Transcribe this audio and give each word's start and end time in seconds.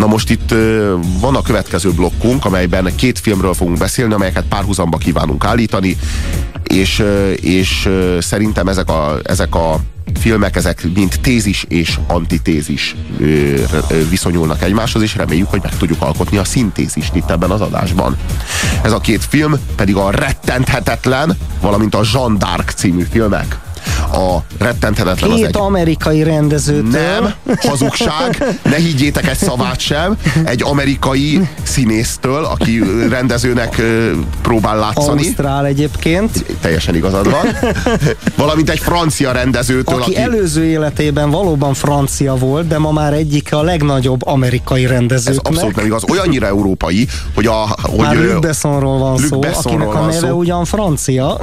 Na 0.00 0.06
most 0.06 0.30
itt 0.30 0.54
van 1.20 1.36
a 1.36 1.42
következő 1.42 1.90
blokkunk, 1.90 2.44
amelyben 2.44 2.94
két 2.94 3.18
filmről 3.18 3.54
fogunk 3.54 3.78
beszélni, 3.78 4.14
amelyeket 4.14 4.44
párhuzamba 4.48 4.96
kívánunk 4.96 5.44
állítani, 5.44 5.96
és, 6.66 7.04
és 7.40 7.88
szerintem 8.18 8.68
ezek 8.68 8.88
a, 8.88 9.18
ezek 9.22 9.54
a 9.54 9.80
filmek, 10.20 10.56
ezek 10.56 10.86
mint 10.94 11.20
tézis 11.20 11.64
és 11.68 11.98
antitézis 12.06 12.96
viszonyulnak 14.10 14.62
egymáshoz, 14.62 15.02
és 15.02 15.16
reméljük, 15.16 15.50
hogy 15.50 15.60
meg 15.62 15.76
tudjuk 15.76 16.02
alkotni 16.02 16.36
a 16.36 16.44
szintézist 16.44 17.14
itt 17.14 17.30
ebben 17.30 17.50
az 17.50 17.60
adásban. 17.60 18.16
Ez 18.82 18.92
a 18.92 19.00
két 19.00 19.24
film 19.24 19.54
pedig 19.76 19.96
a 19.96 20.10
rettenthetetlen, 20.10 21.36
valamint 21.60 21.94
a 21.94 22.02
Jean 22.12 22.38
d'Arc 22.38 22.74
című 22.74 23.06
filmek 23.10 23.58
a 24.12 24.44
rettenthetetlen 24.58 25.30
Két 25.30 25.42
az 25.42 25.48
egy... 25.48 25.56
amerikai 25.56 26.22
rendezőtől. 26.22 26.90
Nem, 26.90 27.32
hazugság, 27.60 28.44
ne 28.62 28.76
higgyétek 28.76 29.28
egy 29.28 29.36
szavát 29.36 29.80
sem. 29.80 30.16
Egy 30.44 30.62
amerikai 30.62 31.48
színésztől, 31.62 32.44
aki 32.44 32.82
rendezőnek 33.08 33.82
próbál 34.42 34.78
látszani. 34.78 35.22
Ausztrál 35.22 35.66
egyébként. 35.66 36.44
Teljesen 36.60 36.94
igazad 36.94 37.30
van. 37.30 37.56
Valamint 38.36 38.70
egy 38.70 38.78
francia 38.78 39.32
rendezőtől, 39.32 40.00
aki, 40.00 40.10
aki 40.10 40.20
előző 40.20 40.64
életében 40.64 41.30
valóban 41.30 41.74
francia 41.74 42.34
volt, 42.34 42.66
de 42.66 42.78
ma 42.78 42.92
már 42.92 43.12
egyik 43.12 43.52
a 43.54 43.62
legnagyobb 43.62 44.26
amerikai 44.26 44.86
rendezőknek. 44.86 45.46
Ez 45.46 45.52
abszolút 45.52 45.76
nem 45.76 45.84
igaz. 45.84 46.02
Olyannyira 46.10 46.46
európai, 46.46 47.08
hogy 47.34 47.46
a... 47.46 47.66
Hogy 47.82 47.98
már 47.98 48.16
Luc 48.16 48.40
Bessonról 48.40 48.98
van 48.98 49.12
Luc 49.12 49.26
szó, 49.26 49.38
Bessonról 49.38 49.88
akinek 49.88 50.02
a 50.02 50.06
neve 50.06 50.28
szó. 50.28 50.36
ugyan 50.36 50.64
francia. 50.64 51.38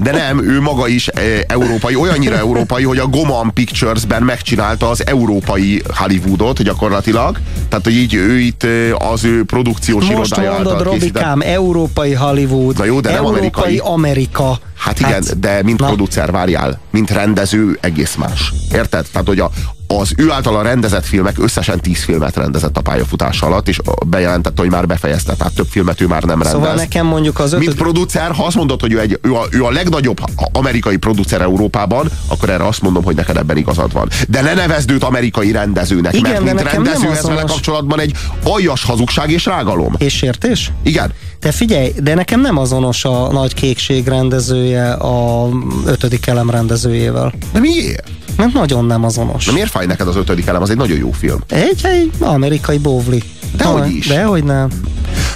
De 0.00 0.10
nem, 0.10 0.42
ő 0.44 0.60
maga 0.60 0.88
is 0.88 1.08
e, 1.08 1.20
európai, 1.46 1.94
olyannyira 2.12 2.36
európai, 2.36 2.82
hogy 2.82 2.98
a 2.98 3.06
Goman 3.06 3.52
Pictures-ben 3.52 4.22
megcsinálta 4.22 4.88
az 4.88 5.06
európai 5.06 5.82
Hollywoodot 5.94 6.62
gyakorlatilag. 6.62 7.38
Tehát, 7.68 7.84
hogy 7.84 7.94
így 7.94 8.14
ő 8.14 8.38
itt 8.38 8.66
az 8.98 9.24
ő 9.24 9.44
produkciós 9.44 10.04
Most 10.04 10.36
irodája 10.36 10.52
mondod, 10.52 10.82
Robikám, 10.82 11.40
európai 11.40 12.12
Hollywood, 12.12 12.78
Na 12.78 12.84
jó, 12.84 13.00
de 13.00 13.08
európai 13.08 13.32
nem 13.32 13.34
amerikai. 13.34 13.78
Amerika. 13.78 14.58
Hát 14.76 15.00
igen, 15.00 15.12
hát, 15.12 15.38
de 15.38 15.62
mint 15.62 15.80
na. 15.80 15.86
producer 15.86 16.30
várjál, 16.30 16.80
mint 16.90 17.10
rendező 17.10 17.78
egész 17.80 18.14
más. 18.14 18.52
Érted? 18.72 19.06
Tehát, 19.12 19.26
hogy 19.26 19.38
a, 19.38 19.50
az 19.98 20.12
ő 20.16 20.30
általa 20.30 20.62
rendezett 20.62 21.06
filmek 21.06 21.38
összesen 21.38 21.80
tíz 21.80 22.02
filmet 22.02 22.36
rendezett 22.36 22.76
a 22.76 22.80
pályafutása 22.80 23.46
alatt, 23.46 23.68
és 23.68 23.80
bejelentette, 24.06 24.60
hogy 24.60 24.70
már 24.70 24.86
befejezte, 24.86 25.34
tehát 25.34 25.54
több 25.54 25.66
filmet 25.70 26.00
ő 26.00 26.06
már 26.06 26.22
nem 26.22 26.42
rendez. 26.42 26.60
Szóval 26.60 26.74
nekem 26.74 27.06
mondjuk 27.06 27.38
az 27.38 27.52
ötöd... 27.52 27.66
Mint 27.66 27.78
producer, 27.78 28.30
ha 28.30 28.44
azt 28.44 28.56
mondod, 28.56 28.80
hogy 28.80 28.92
ő, 28.92 29.00
egy, 29.00 29.18
ő, 29.22 29.34
a, 29.34 29.46
ő 29.50 29.64
a 29.64 29.70
legnagyobb 29.70 30.20
amerikai 30.52 30.96
producer 30.96 31.40
Európában, 31.40 32.10
akkor 32.26 32.50
erre 32.50 32.66
azt 32.66 32.82
mondom, 32.82 33.04
hogy 33.04 33.14
neked 33.14 33.36
ebben 33.36 33.56
igazad 33.56 33.92
van. 33.92 34.08
De 34.28 34.40
ne 34.40 34.54
nevezd 34.54 34.90
őt 34.90 35.04
amerikai 35.04 35.52
rendezőnek, 35.52 36.14
Igen, 36.14 36.42
mert 36.42 36.54
mint 36.54 36.72
rendező 36.72 37.10
ez 37.10 37.26
vele 37.26 37.42
kapcsolatban 37.42 38.00
egy 38.00 38.12
aljas 38.44 38.84
hazugság 38.84 39.30
és 39.30 39.44
rágalom. 39.44 39.94
És 39.98 40.16
sértés? 40.16 40.72
Igen. 40.82 41.12
De 41.40 41.52
figyelj, 41.52 41.92
de 42.02 42.14
nekem 42.14 42.40
nem 42.40 42.58
azonos 42.58 43.04
a 43.04 43.32
nagy 43.32 43.54
kékség 43.54 44.06
rendezője 44.06 44.92
a 44.92 45.48
ötödik 45.86 46.26
elem 46.26 46.50
rendezőjével. 46.50 47.32
De 47.52 47.60
miért? 47.60 48.08
Mert 48.36 48.52
nagyon 48.52 48.84
nem 48.84 49.04
azonos. 49.04 49.44
De 49.44 49.52
miért 49.52 49.70
fáj 49.70 49.86
neked 49.86 50.08
az 50.08 50.16
ötödik 50.16 50.46
elem? 50.46 50.62
Az 50.62 50.70
egy 50.70 50.76
nagyon 50.76 50.98
jó 50.98 51.12
film. 51.12 51.38
Egy, 51.48 51.80
egy 51.82 52.10
amerikai 52.20 52.78
bóvli. 52.78 53.22
Dehogy 53.56 53.94
is. 53.96 54.06
Dehogy 54.06 54.44
nem. 54.44 54.68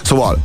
Szóval, 0.02 0.38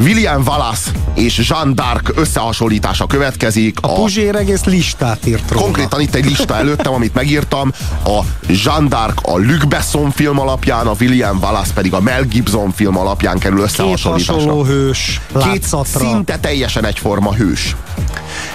William 0.00 0.42
Wallace 0.46 0.90
és 1.14 1.48
Jean 1.48 1.74
d'Arc 1.76 2.16
összehasonlítása 2.16 3.06
következik. 3.06 3.78
A, 3.80 3.90
a 3.90 3.94
Puzsér 3.94 4.34
egész 4.34 4.64
listát 4.64 5.26
írt 5.26 5.50
róla. 5.50 5.62
Konkrétan 5.62 6.00
itt 6.00 6.14
egy 6.14 6.24
lista 6.24 6.56
előttem, 6.56 6.92
amit 6.92 7.14
megírtam. 7.14 7.72
A 8.04 8.20
Jean 8.48 8.88
d'Arc 8.90 9.22
a 9.22 9.36
Luc 9.38 9.64
Besson 9.64 10.10
film 10.10 10.38
alapján, 10.38 10.86
a 10.86 10.94
William 11.00 11.38
Wallace 11.42 11.72
pedig 11.72 11.94
a 11.94 12.00
Mel 12.00 12.22
Gibson 12.22 12.72
film 12.72 12.98
alapján 12.98 13.38
kerül 13.38 13.60
összehasonlításra. 13.60 14.34
Két 14.34 14.44
hasonló 14.44 14.64
hős. 14.64 15.20
Két 15.50 15.64
szinte 15.84 16.38
teljesen 16.38 16.84
egyforma 16.84 17.34
hős. 17.34 17.76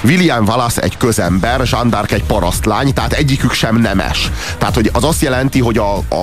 William 0.04 0.46
Wallace 0.48 0.82
egy 0.82 0.98
közember, 0.98 1.62
Jean 1.72 1.90
d'Arc 1.92 2.12
egy 2.12 2.24
parasztlány, 2.24 2.94
tehát 2.94 3.14
egyikük 3.14 3.54
sem 3.54 3.78
nemes. 3.78 4.32
Tehát 4.58 4.76
hogy 4.76 4.90
az 4.94 5.04
azt 5.04 5.22
jelenti, 5.22 5.60
hogy 5.60 5.78
a, 5.78 5.98
a, 5.98 6.22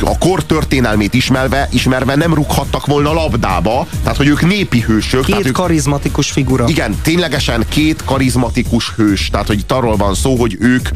a 0.00 0.18
kor 0.18 0.44
történelmét 0.44 1.14
ismerve, 1.14 1.68
ismerve 1.72 2.14
nem 2.14 2.34
rúghattak 2.34 2.86
volna 2.86 3.12
labdába, 3.12 3.86
tehát 4.02 4.16
hogy 4.16 4.26
ők 4.26 4.46
népi 4.46 4.80
hősök. 4.80 5.24
Két 5.24 5.46
ők, 5.46 5.52
karizmatikus 5.52 6.30
figura. 6.30 6.64
Igen, 6.68 6.94
ténylegesen 7.02 7.64
két 7.68 8.04
karizmatikus 8.04 8.92
hős. 8.96 9.30
Tehát, 9.30 9.46
hogy 9.46 9.58
itt 9.58 9.72
arról 9.72 9.96
van 9.96 10.14
szó, 10.14 10.36
hogy 10.36 10.56
ők 10.60 10.88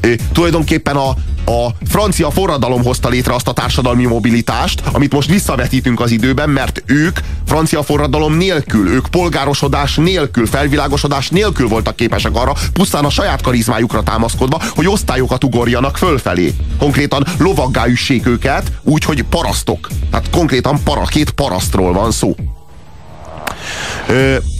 e, 0.00 0.08
tulajdonképpen 0.32 0.96
a, 0.96 1.08
a 1.50 1.74
francia 1.88 2.30
forradalom 2.30 2.82
hozta 2.82 3.08
létre 3.08 3.34
azt 3.34 3.48
a 3.48 3.52
társadalmi 3.52 4.04
mobilitást, 4.04 4.82
amit 4.92 5.12
most 5.12 5.30
visszavetítünk 5.30 6.00
az 6.00 6.10
időben, 6.10 6.50
mert 6.50 6.82
ők 6.86 7.18
francia 7.46 7.82
forradalom 7.82 8.36
nélkül, 8.36 8.88
ők 8.88 9.08
polgárosodás 9.08 9.94
nélkül, 9.96 10.46
felvilágosodás 10.46 11.28
nélkül 11.28 11.68
voltak 11.68 11.96
képesek 11.96 12.34
arra, 12.34 12.54
pusztán 12.72 13.04
a 13.04 13.10
saját 13.10 13.42
karizmájukra 13.42 14.02
támaszkodva, 14.02 14.60
hogy 14.74 14.86
osztályokat 14.86 15.44
ugorjanak 15.44 15.96
fölfelé. 15.96 16.54
Konkrétan 16.78 17.26
lovaggá 17.38 17.86
üssék 17.86 18.26
őket, 18.40 18.72
úgy, 18.82 19.04
hogy 19.04 19.22
parasztok. 19.22 19.88
Tehát 20.10 20.30
konkrétan 20.30 20.82
para, 20.84 21.04
két 21.04 21.30
parasztról 21.30 21.92
van 21.92 22.10
szó. 22.10 22.34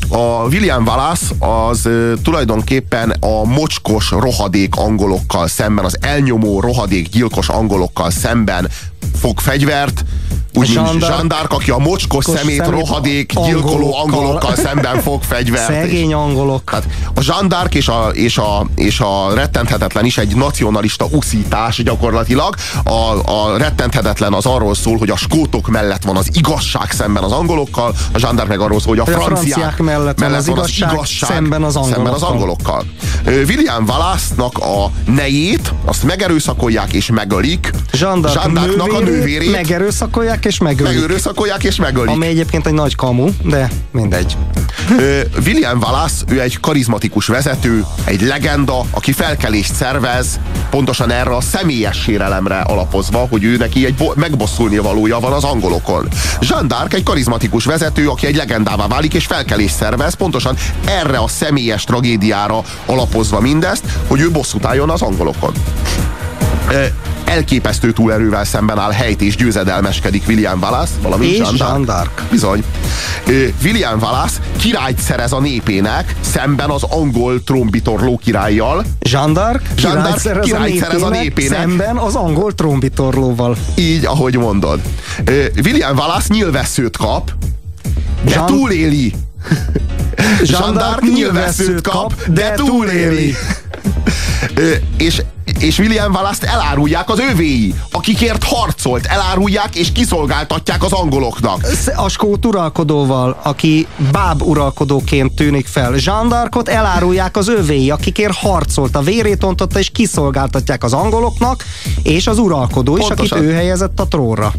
A 0.08 0.46
William 0.46 0.86
Wallace 0.86 1.26
az 1.38 1.88
tulajdonképpen 2.22 3.10
a 3.10 3.44
mocskos 3.44 4.10
rohadék 4.10 4.76
angolokkal 4.76 5.48
szemben, 5.48 5.84
az 5.84 5.96
elnyomó 6.00 6.60
rohadék 6.60 7.08
gyilkos 7.08 7.48
angolokkal 7.48 8.10
szemben 8.10 8.68
fog 9.14 9.38
fegyvert, 9.38 10.04
úgy, 10.68 11.00
Jean 11.00 11.28
d'Arc, 11.28 11.48
aki 11.48 11.70
a 11.70 11.78
mocskos 11.78 12.24
szemét, 12.24 12.40
szemét 12.40 12.66
rohadék, 12.66 13.32
angolokkal. 13.34 13.60
gyilkoló 13.60 13.96
angolokkal 13.96 14.56
szemben 14.56 15.00
fog 15.00 15.22
fegyvert. 15.22 15.66
Szegény 15.66 16.14
angolok. 16.14 16.70
Hát 16.70 16.86
a 17.14 17.20
Jean 17.22 17.46
d'Arc 17.48 17.74
és 17.74 17.88
a, 17.88 18.10
és, 18.12 18.38
a, 18.38 18.66
és 18.74 19.00
a 19.00 19.34
rettenthetetlen 19.34 20.04
is 20.04 20.18
egy 20.18 20.36
nacionalista 20.36 21.06
uszítás 21.10 21.82
gyakorlatilag. 21.82 22.54
A, 22.84 22.92
a 23.32 23.56
rettenthetetlen 23.56 24.32
az 24.32 24.46
arról 24.46 24.74
szól, 24.74 24.98
hogy 24.98 25.10
a 25.10 25.16
skótok 25.16 25.68
mellett 25.68 26.02
van 26.02 26.16
az 26.16 26.28
igazság 26.32 26.90
szemben 26.90 27.22
az 27.22 27.32
angolokkal, 27.32 27.94
a 28.12 28.18
Jean 28.18 28.36
d'Arc 28.36 28.48
meg 28.48 28.60
arról 28.60 28.80
szól, 28.80 28.96
hogy 28.96 28.98
a, 28.98 29.02
a 29.02 29.20
franciák, 29.20 29.36
franciák 29.36 29.78
mellett, 29.78 30.20
mellett 30.20 30.44
van 30.44 30.58
az, 30.58 30.68
igazság, 30.68 30.88
az 30.88 30.94
igazság 30.94 31.30
szemben 31.30 31.62
az 31.62 31.76
angolokkal. 31.76 32.04
Szemben 32.04 32.12
az 32.12 32.22
angolokkal. 32.22 32.84
William 33.26 33.84
Wallace-nak 33.88 34.58
a 34.58 34.90
nejét, 35.10 35.72
azt 35.84 36.02
megerőszakolják 36.02 36.92
és 36.92 37.10
megölik. 37.10 37.70
Jean 37.92 38.20
d'Arc 38.22 38.96
a 38.96 39.00
nővérét 39.00 39.52
megerőszakolják 39.52 40.44
és 40.50 40.58
megölik. 40.58 40.92
Megőrőszakolják 40.92 41.64
és 41.64 41.76
megölik. 41.76 42.10
Ami 42.10 42.26
egyébként 42.26 42.66
egy 42.66 42.72
nagy 42.72 42.94
kamu, 42.94 43.28
de 43.42 43.70
mindegy. 43.90 44.36
William 45.46 45.78
Wallace, 45.78 46.24
ő 46.28 46.40
egy 46.40 46.60
karizmatikus 46.60 47.26
vezető, 47.26 47.84
egy 48.04 48.22
legenda, 48.22 48.84
aki 48.90 49.12
felkelést 49.12 49.74
szervez, 49.74 50.40
pontosan 50.70 51.10
erre 51.10 51.36
a 51.36 51.40
személyes 51.40 52.02
sérelemre 52.02 52.58
alapozva, 52.58 53.26
hogy 53.30 53.44
ő 53.44 53.56
neki 53.56 53.86
egy 53.86 53.94
megbosszulni 54.14 54.78
valója 54.78 55.20
van 55.20 55.32
az 55.32 55.44
angolokon. 55.44 56.08
Jean 56.40 56.66
d'Arc 56.68 56.92
egy 56.92 57.02
karizmatikus 57.02 57.64
vezető, 57.64 58.08
aki 58.08 58.26
egy 58.26 58.36
legendává 58.36 58.86
válik 58.86 59.14
és 59.14 59.26
felkelést 59.26 59.74
szervez, 59.74 60.14
pontosan 60.14 60.56
erre 60.84 61.18
a 61.18 61.28
személyes 61.28 61.84
tragédiára 61.84 62.62
alapozva 62.86 63.40
mindezt, 63.40 63.84
hogy 64.06 64.20
ő 64.20 64.30
bosszút 64.30 64.64
álljon 64.64 64.90
az 64.90 65.02
angolokon 65.02 65.52
elképesztő 67.30 67.92
túlerővel 67.92 68.44
szemben 68.44 68.78
áll 68.78 68.90
helyt 68.90 69.20
és 69.20 69.36
győzedelmeskedik 69.36 70.22
William 70.28 70.58
Wallace, 70.62 70.92
valamint 71.02 71.32
és 71.32 71.48
Jean 71.56 71.84
d'Arc. 71.86 72.08
Bizony. 72.30 72.64
William 73.64 73.98
Wallace 74.00 74.40
királyt 74.56 74.98
szerez 74.98 75.32
a 75.32 75.40
népének 75.40 76.14
szemben 76.20 76.70
az 76.70 76.82
angol 76.82 77.42
trombitorló 77.44 78.20
királlyal. 78.24 78.84
Jean 79.00 79.32
d'Arc 79.34 79.60
Jean 79.76 80.02
d'Arc 80.02 80.22
királyt, 80.22 80.44
királyt 80.44 80.78
szerez 80.78 81.02
a 81.02 81.08
népének 81.08 81.58
szemben 81.58 81.96
az 81.96 82.14
angol 82.14 82.54
trombitorlóval. 82.54 83.56
Így, 83.74 84.04
ahogy 84.04 84.36
mondod. 84.36 84.80
William 85.64 85.96
Wallace 85.96 86.26
nyilvesszőt 86.28 86.96
kap, 86.96 87.32
de 88.24 88.30
Jean... 88.30 88.46
túléli. 88.46 89.14
Jean 90.42 90.74
d'Arc 90.78 91.12
nyilvesszőt 91.14 91.80
kap, 91.80 92.28
de 92.28 92.50
túléli. 92.50 93.34
És 94.96 95.22
és 95.58 95.78
William 95.78 96.12
Wallace-t 96.12 96.44
elárulják 96.44 97.10
az 97.10 97.18
övéi, 97.18 97.74
akikért 97.90 98.44
harcolt, 98.44 99.06
elárulják 99.06 99.74
és 99.74 99.92
kiszolgáltatják 99.92 100.84
az 100.84 100.92
angoloknak. 100.92 101.66
A 101.94 102.08
skót 102.08 102.46
uralkodóval, 102.46 103.40
aki 103.42 103.86
báb 104.12 104.42
uralkodóként 104.42 105.34
tűnik 105.34 105.66
fel. 105.66 105.94
Jean 105.96 106.28
d'Arcot 106.30 106.68
elárulják 106.68 107.36
az 107.36 107.48
övéi, 107.48 107.90
akikért 107.90 108.34
harcolt, 108.34 108.96
a 108.96 109.00
vérét 109.00 109.44
ontotta 109.44 109.78
és 109.78 109.90
kiszolgáltatják 109.90 110.84
az 110.84 110.92
angoloknak, 110.92 111.64
és 112.02 112.26
az 112.26 112.38
uralkodó 112.38 112.96
is, 112.96 113.06
Pontosan. 113.06 113.38
akit 113.38 113.50
ő 113.50 113.54
helyezett 113.54 114.00
a 114.00 114.06
trónra. 114.08 114.52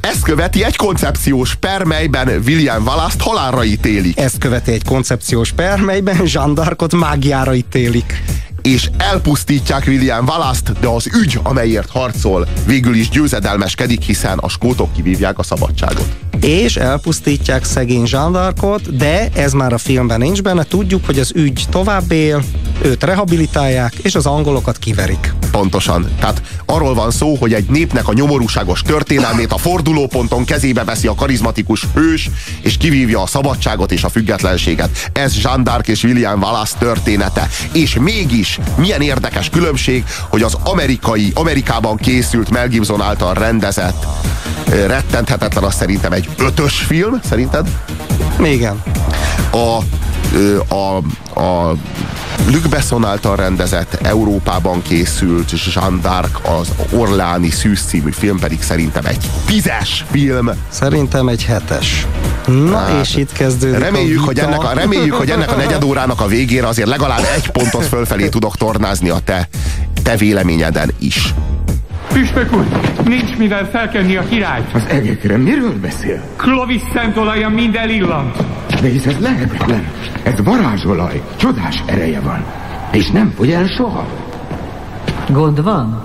Ezt 0.00 0.22
követi 0.22 0.64
egy 0.64 0.76
koncepciós 0.76 1.54
per, 1.54 1.84
melyben 1.84 2.42
William 2.46 2.82
Wallace-t 2.84 3.22
halálra 3.22 3.64
ítélik. 3.64 4.18
Ezt 4.18 4.38
követi 4.38 4.72
egy 4.72 4.84
koncepciós 4.84 5.52
per, 5.52 5.80
melyben 5.80 6.20
Jean 6.24 6.52
d'Arcot 6.56 6.98
mágiára 6.98 7.54
ítélik 7.54 8.22
és 8.66 8.90
elpusztítják 8.98 9.84
William 9.86 10.26
Wallace-t, 10.26 10.80
de 10.80 10.86
az 10.86 11.06
ügy, 11.14 11.38
amelyért 11.42 11.90
harcol, 11.90 12.46
végül 12.66 12.94
is 12.94 13.08
győzedelmeskedik, 13.08 14.02
hiszen 14.02 14.38
a 14.38 14.48
skótok 14.48 14.92
kivívják 14.92 15.38
a 15.38 15.42
szabadságot. 15.42 16.08
És 16.40 16.76
elpusztítják 16.76 17.64
szegény 17.64 18.06
zsándarkot, 18.06 18.96
de 18.96 19.28
ez 19.34 19.52
már 19.52 19.72
a 19.72 19.78
filmben 19.78 20.20
nincs 20.20 20.42
benne. 20.42 20.62
Tudjuk, 20.62 21.06
hogy 21.06 21.18
az 21.18 21.32
ügy 21.34 21.64
tovább 21.70 22.10
él, 22.10 22.42
őt 22.82 23.04
rehabilitálják, 23.04 23.94
és 23.94 24.14
az 24.14 24.26
angolokat 24.26 24.78
kiverik. 24.78 25.34
Pontosan. 25.56 26.08
Tehát 26.20 26.42
arról 26.66 26.94
van 26.94 27.10
szó, 27.10 27.34
hogy 27.34 27.52
egy 27.54 27.64
népnek 27.68 28.08
a 28.08 28.12
nyomorúságos 28.12 28.82
történelmét 28.82 29.52
a 29.52 29.56
fordulóponton 29.58 30.44
kezébe 30.44 30.84
veszi 30.84 31.06
a 31.06 31.14
karizmatikus 31.14 31.86
hős, 31.94 32.30
és 32.60 32.76
kivívja 32.76 33.22
a 33.22 33.26
szabadságot 33.26 33.92
és 33.92 34.04
a 34.04 34.08
függetlenséget. 34.08 35.10
Ez 35.12 35.42
Jean 35.42 35.62
d'Arc 35.64 35.86
és 35.88 36.02
William 36.02 36.42
Wallace 36.42 36.76
története. 36.78 37.48
És 37.72 37.94
mégis 37.94 38.58
milyen 38.76 39.00
érdekes 39.00 39.50
különbség, 39.50 40.04
hogy 40.28 40.42
az 40.42 40.56
amerikai, 40.64 41.32
Amerikában 41.34 41.96
készült 41.96 42.50
Mel 42.50 42.68
Gibson 42.68 43.02
által 43.02 43.34
rendezett 43.34 44.06
rettenthetetlen, 44.86 45.64
az 45.64 45.74
szerintem 45.74 46.12
egy 46.12 46.28
ötös 46.38 46.74
film, 46.74 47.20
szerinted? 47.28 47.68
Igen. 48.42 48.82
A, 49.52 49.78
a, 50.68 50.96
a 51.40 51.76
Luc 52.50 52.66
Besson 52.68 53.04
által 53.04 53.36
rendezett, 53.36 53.98
Európában 54.02 54.82
készült 54.82 55.52
Jean 55.74 56.00
d'Arc, 56.04 56.58
az 56.60 56.72
Orláni 56.90 57.50
Szűz 57.50 57.82
című 57.82 58.10
film 58.10 58.38
pedig 58.38 58.62
szerintem 58.62 59.04
egy 59.04 59.30
tízes 59.46 60.04
film. 60.10 60.50
Szerintem 60.68 61.28
egy 61.28 61.44
hetes. 61.44 62.06
Na, 62.46 62.76
hát, 62.76 63.00
és 63.02 63.16
itt 63.16 63.32
kezdődik 63.32 63.78
reméljük, 63.78 64.20
a 64.22 64.24
hogy 64.24 64.38
ennek 64.38 64.64
a, 64.64 64.72
reméljük, 64.72 65.14
hogy 65.14 65.30
ennek 65.30 65.52
a 65.52 65.56
negyed 65.56 65.84
órának 65.84 66.20
a 66.20 66.26
végére 66.26 66.66
azért 66.66 66.88
legalább 66.88 67.28
egy 67.36 67.50
pontot 67.50 67.84
fölfelé 67.84 68.28
tudok 68.28 68.56
tornázni 68.56 69.08
a 69.08 69.18
te, 69.24 69.48
te 70.02 70.16
véleményeden 70.16 70.90
is. 70.98 71.34
Püspök 72.12 72.52
úr, 72.52 72.66
nincs 73.04 73.36
mivel 73.36 73.68
felkenni 73.72 74.16
a 74.16 74.24
királyt. 74.28 74.66
Az 74.72 74.82
egekre 74.88 75.36
miről 75.36 75.74
beszél? 75.80 76.22
Clovis 76.36 76.82
szent 76.94 77.16
olaja 77.16 77.48
minden 77.48 77.88
illant. 77.88 78.36
De 78.80 78.88
hisz 78.88 79.06
ez 79.06 79.18
lehetetlen. 79.18 79.88
Ez 80.22 80.44
varázsolaj. 80.44 81.22
Csodás 81.36 81.82
ereje 81.86 82.20
van. 82.20 82.44
És 82.92 83.10
nem 83.10 83.32
fogy 83.36 83.50
el 83.50 83.66
soha. 83.66 84.06
Gond 85.28 85.62
van? 85.62 86.04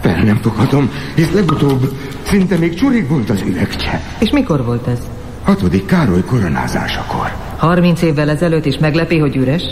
Fel 0.00 0.22
nem 0.22 0.36
foghatom, 0.36 0.90
hisz 1.14 1.32
legutóbb 1.32 1.92
szinte 2.22 2.56
még 2.56 2.74
csurig 2.74 3.08
volt 3.08 3.30
az 3.30 3.42
üvegcse. 3.46 4.00
És 4.18 4.30
mikor 4.30 4.64
volt 4.64 4.86
ez? 4.86 4.98
Hatodik 5.44 5.86
Károly 5.86 6.24
koronázásakor. 6.24 7.32
Harminc 7.56 8.02
évvel 8.02 8.30
ezelőtt 8.30 8.64
is 8.64 8.78
meglepi, 8.78 9.18
hogy 9.18 9.36
üres? 9.36 9.62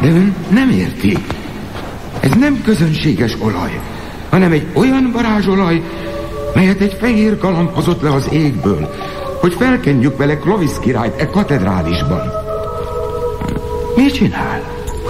De 0.00 0.08
ön 0.08 0.34
nem 0.50 0.70
érti. 0.70 1.16
Ez 2.20 2.32
nem 2.32 2.60
közönséges 2.64 3.36
olaj, 3.40 3.80
hanem 4.30 4.52
egy 4.52 4.66
olyan 4.72 5.10
varázsolaj, 5.12 5.82
melyet 6.54 6.80
egy 6.80 6.96
fehér 7.00 7.38
galamb 7.38 7.74
hozott 7.74 8.02
le 8.02 8.12
az 8.12 8.28
égből, 8.32 8.90
hogy 9.40 9.54
felkenjük 9.54 10.16
vele 10.16 10.38
Clovis 10.38 10.70
királyt 10.80 11.20
e 11.20 11.26
katedrálisban. 11.26 12.32
Mit 13.96 14.12
csinál? 14.14 14.60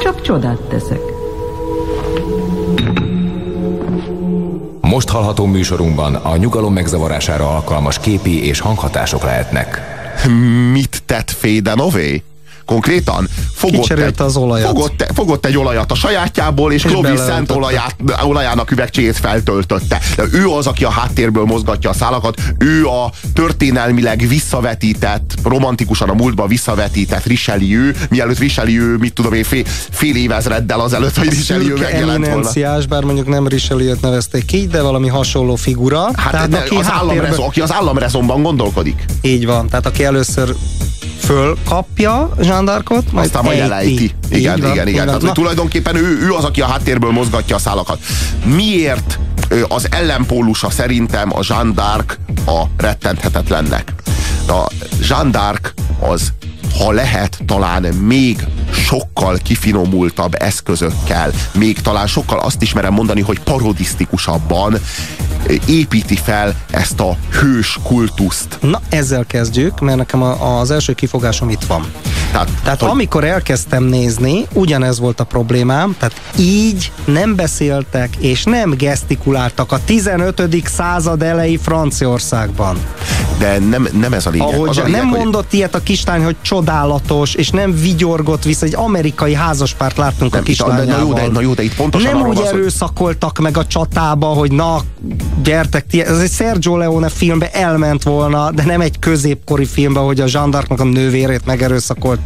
Csak 0.03 0.23
csodát 0.23 0.61
teszek. 0.61 1.01
Most 4.81 5.09
hallható 5.09 5.47
műsorunkban 5.47 6.15
a 6.15 6.37
nyugalom 6.37 6.73
megzavarására 6.73 7.55
alkalmas 7.55 7.99
képi 7.99 8.47
és 8.47 8.61
hanghatások 8.61 9.23
lehetnek. 9.23 9.81
Mit 10.73 11.03
tett 11.07 11.31
Fédenové? 11.31 12.23
Konkrétan 12.69 13.29
fogott 13.55 13.91
egy, 13.91 14.15
az 14.19 14.37
olajat. 14.37 14.69
Fogott, 14.69 15.06
fogott 15.15 15.47
egy 15.47 15.59
olajat 15.59 15.93
a 15.93 15.94
sajátjából, 15.94 16.73
és, 16.73 16.85
és 16.85 16.91
Clovis 16.91 17.19
szent 17.20 17.50
olaját, 17.50 17.94
olajának 18.23 18.70
üvegcséjét 18.70 19.17
feltöltötte. 19.17 20.00
De 20.17 20.25
ő 20.32 20.49
az, 20.49 20.67
aki 20.67 20.85
a 20.85 20.91
háttérből 20.91 21.44
mozgatja 21.44 21.91
a 21.91 21.93
szálakat, 21.93 22.41
ő 22.59 22.87
a 22.87 23.12
történelmileg 23.32 24.25
visszavetített, 24.29 25.35
romantikusan 25.44 26.09
a 26.09 26.15
múltba 26.15 26.47
visszavetített 26.47 27.25
Richelieu, 27.25 27.91
mielőtt 28.11 28.38
Richelieu, 28.38 28.99
mit 28.99 29.12
tudom 29.12 29.32
én, 29.32 29.44
fél, 29.44 29.65
fél 29.91 30.17
évezreddel 30.17 30.81
azelőtt, 30.81 31.17
hogy 31.17 31.29
Richelieu 31.29 31.79
megjelent 31.79 32.26
volna. 32.29 32.87
bár 32.88 33.03
mondjuk 33.03 33.26
nem 33.26 33.49
Richelieu-t 33.49 34.00
nevezték 34.00 34.44
ki, 34.44 34.67
de 34.67 34.82
valami 34.82 35.09
hasonló 35.09 35.55
figura. 35.55 36.05
Hát 36.17 36.31
tehát, 36.31 36.55
aki, 36.55 36.76
az 36.76 36.87
háttérből... 36.87 37.15
államrezon, 37.15 37.47
aki 37.47 37.61
az 37.61 37.73
államrezonban 37.73 38.43
gondolkodik. 38.43 39.05
Így 39.23 39.47
van, 39.47 39.69
tehát 39.69 39.87
aki 39.87 40.05
először 40.05 40.55
fölkapja 41.19 42.31
zsándarkot, 42.41 43.12
majd 43.12 43.26
Aztán 43.26 43.44
majd 43.44 43.59
elejti. 43.59 44.15
Igen, 44.31 44.56
igen, 44.56 44.73
igen, 44.73 44.88
igen. 44.88 45.06
Tehát, 45.06 45.20
hogy 45.20 45.32
tulajdonképpen 45.32 45.97
ő, 45.97 46.19
ő 46.23 46.32
az, 46.32 46.44
aki 46.44 46.61
a 46.61 46.67
háttérből 46.67 47.11
mozgatja 47.11 47.56
a 47.56 47.59
szálakat. 47.59 47.99
Miért 48.44 49.19
az 49.69 49.87
ellenpólusa 49.91 50.70
szerintem 50.70 51.37
a 51.37 51.41
Jean 51.49 51.75
d'Arc 51.76 52.17
a 52.47 52.62
rettenthetetlennek? 52.76 53.93
A 54.49 54.70
Jean 55.09 55.31
d'Arc 55.32 55.70
az 56.00 56.32
ha 56.79 56.93
lehet, 56.93 57.38
talán 57.47 57.82
még 57.82 58.47
sokkal 58.70 59.38
kifinomultabb 59.43 60.35
eszközökkel, 60.38 61.32
még 61.55 61.81
talán 61.81 62.06
sokkal 62.06 62.38
azt 62.38 62.62
is 62.62 62.73
merem 62.73 62.93
mondani, 62.93 63.20
hogy 63.20 63.41
parodisztikusabban 63.41 64.79
építi 65.67 66.17
fel 66.17 66.55
ezt 66.70 67.00
a 67.00 67.17
hős 67.40 67.79
kultuszt. 67.82 68.58
Na, 68.61 68.81
ezzel 68.88 69.25
kezdjük, 69.26 69.81
mert 69.81 69.96
nekem 69.96 70.23
az 70.23 70.70
első 70.70 70.93
kifogásom 70.93 71.49
itt 71.49 71.64
van. 71.64 71.93
Tehát, 72.33 72.49
tehát 72.63 72.81
hogy... 72.81 72.91
amikor 72.91 73.25
elkezdtem 73.25 73.85
nézni, 73.85 74.47
ugyanez 74.53 74.99
volt 74.99 75.21
a 75.21 75.25
problémám, 75.25 75.97
tehát 75.99 76.21
így 76.39 76.93
nem 77.05 77.35
beszéltek 77.35 78.17
és 78.17 78.45
nem 78.45 78.71
gesztikuláltak 78.71 79.73
a 79.73 79.79
15. 79.85 80.43
század 80.65 81.23
elejé 81.23 81.57
Franciaországban. 81.57 82.77
De 83.39 83.59
nem, 83.59 83.89
nem 84.01 84.13
ez 84.13 84.27
a 84.27 84.31
lényeg. 84.31 84.55
Ahogy 84.55 84.69
az 84.69 84.79
a 84.79 84.83
lényeg, 84.83 85.01
nem 85.01 85.11
hogy... 85.11 85.19
mondott 85.19 85.53
ilyet 85.53 85.75
a 85.75 85.83
kislány, 85.83 86.25
hogy 86.25 86.37
csodálatos, 86.43 87.35
és 87.35 87.51
nem 87.51 87.75
vigyorgott 87.81 88.43
vissza, 88.43 88.67
egy 88.67 88.75
amerikai 88.75 89.35
házaspárt 89.35 89.97
láttunk 89.97 90.33
nem, 90.33 90.41
a 90.41 90.45
kislányával. 90.45 90.87
Na 90.87 90.99
jó, 90.99 91.13
de, 91.13 91.27
na 91.27 91.41
jó, 91.41 91.55
de 91.55 91.63
itt 91.63 91.75
pontosan 91.75 92.13
Nem 92.13 92.27
úgy 92.27 92.41
erőszakoltak 92.41 93.37
hogy... 93.37 93.45
meg 93.45 93.57
a 93.57 93.67
csatába, 93.67 94.27
hogy 94.27 94.53
na, 94.53 94.81
gyertek, 95.43 95.87
ti, 95.87 96.03
ez 96.05 96.19
egy 96.19 96.31
Sergio 96.31 96.77
Leone 96.77 97.09
filmbe 97.09 97.51
elment 97.51 98.03
volna, 98.03 98.51
de 98.51 98.65
nem 98.65 98.81
egy 98.81 98.99
középkori 98.99 99.65
filmbe, 99.65 100.01
hogy 100.01 100.21
a 100.21 100.27
zsandarknak 100.27 100.81
a 100.81 100.85
nővérét 100.85 101.47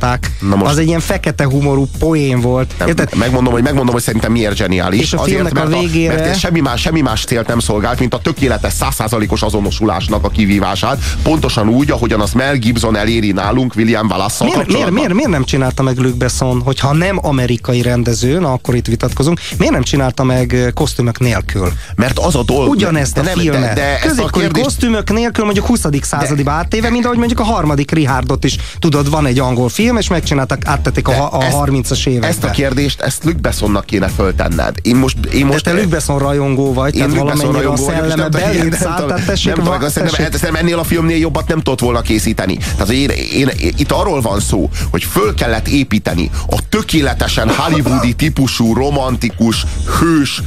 megerőszakolták. 0.00 0.30
Na 0.40 0.56
most, 0.56 0.70
az 0.70 0.78
egy 0.78 0.86
ilyen 0.86 1.00
fekete 1.00 1.44
humorú 1.44 1.86
poén 1.98 2.40
volt. 2.40 2.74
Nem, 2.78 3.06
megmondom, 3.16 3.52
hogy 3.52 3.62
megmondom, 3.62 3.94
hogy 3.94 4.02
szerintem 4.02 4.32
miért 4.32 4.56
zseniális. 4.56 5.00
És 5.00 5.12
a 5.12 5.20
Azért, 5.20 5.52
mert 5.52 5.66
a 5.66 5.78
végére... 5.78 6.12
A, 6.12 6.16
mert 6.16 6.38
semmi 6.38 6.60
más, 6.60 6.80
semmi 6.80 7.00
más 7.00 7.24
célt 7.24 7.46
nem 7.46 7.58
szolgált, 7.58 7.98
mint 7.98 8.14
a 8.14 8.18
tökéletes 8.18 8.72
százszázalékos 8.72 9.42
azonosulásnak 9.42 10.24
a 10.24 10.28
kivívását. 10.28 10.98
Pontosan 11.22 11.68
úgy, 11.68 11.90
ahogyan 11.90 12.20
az 12.20 12.32
Mel 12.32 12.56
Gibson 12.56 12.96
eléri 12.96 13.32
nálunk 13.32 13.74
William 13.76 14.06
wallace 14.10 14.44
miért, 14.44 14.66
miért, 14.66 14.90
miért, 14.90 15.12
miért, 15.12 15.30
nem 15.30 15.44
csinálta 15.44 15.82
meg 15.82 15.98
Luc 15.98 16.14
Besson, 16.14 16.60
hogyha 16.60 16.92
nem 16.92 17.18
amerikai 17.22 17.82
rendező, 17.82 18.38
na 18.38 18.52
akkor 18.52 18.74
itt 18.74 18.86
vitatkozunk, 18.86 19.40
miért 19.58 19.72
nem 19.72 19.82
csinálta 19.82 20.24
meg 20.24 20.70
kosztümök 20.74 21.18
nélkül? 21.18 21.72
Mert 21.96 22.18
az 22.18 22.34
a 22.34 22.42
dolog. 22.42 22.68
Ugyanezt 22.68 23.18
a 23.18 23.22
filmet. 23.22 23.60
De, 23.60 23.74
de 23.74 23.98
Középkori 24.02 24.44
kérdést... 24.44 24.64
kosztümök 24.64 25.12
nélkül 25.12 25.44
mondjuk 25.44 25.66
20. 25.66 25.80
századi 26.00 26.42
átéve, 26.44 26.90
mint 26.90 27.04
ahogy 27.04 27.18
mondjuk 27.18 27.40
a 27.40 27.42
harmadik 27.42 27.90
Richardot 27.90 28.44
is, 28.44 28.56
tudod, 28.78 29.10
van 29.10 29.26
egy 29.26 29.38
angol 29.38 29.68
film, 29.68 29.81
és 29.82 30.08
megcsináltak, 30.08 30.60
áttették 30.64 31.08
a, 31.08 31.32
a 31.32 31.64
30-as 31.64 32.06
évekbe. 32.06 32.26
Ezt 32.26 32.44
a 32.44 32.50
kérdést, 32.50 33.00
ezt 33.00 33.24
Luc 33.24 33.40
Bessonnak 33.40 33.84
kéne 33.84 34.08
föltenned. 34.08 34.76
Én 34.82 34.96
most, 34.96 35.16
én 35.26 35.46
most 35.46 35.64
de 35.64 35.70
te 35.70 35.76
Luc 35.76 35.90
Besson 35.90 36.18
rajongó 36.18 36.72
vagy, 36.72 36.94
én 36.94 37.10
tehát 37.10 37.18
valamennyire 37.18 37.68
a 37.68 37.76
szelleme 37.76 38.28
belét 38.28 38.74
szállt, 38.74 39.06
tehát 39.06 39.24
tessék, 39.24 39.56
nem, 39.56 39.64
tudom, 39.64 39.88
szerintem 39.88 40.54
ennél 40.54 40.78
a 40.78 40.84
filmnél 40.84 41.16
jobbat 41.16 41.48
nem 41.48 41.60
tudott 41.60 41.80
volna 41.80 42.00
készíteni. 42.00 42.56
Tehát 42.56 42.90
én, 42.90 43.08
én, 43.08 43.48
én, 43.48 43.72
itt 43.76 43.92
arról 43.92 44.20
van 44.20 44.40
szó, 44.40 44.70
hogy 44.90 45.04
föl 45.04 45.34
kellett 45.34 45.68
építeni 45.68 46.30
a 46.46 46.68
tökéletesen 46.68 47.48
hollywoodi 47.48 48.12
típusú, 48.12 48.74
romantikus, 48.74 49.66
hős 50.00 50.42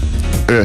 ö, 0.46 0.62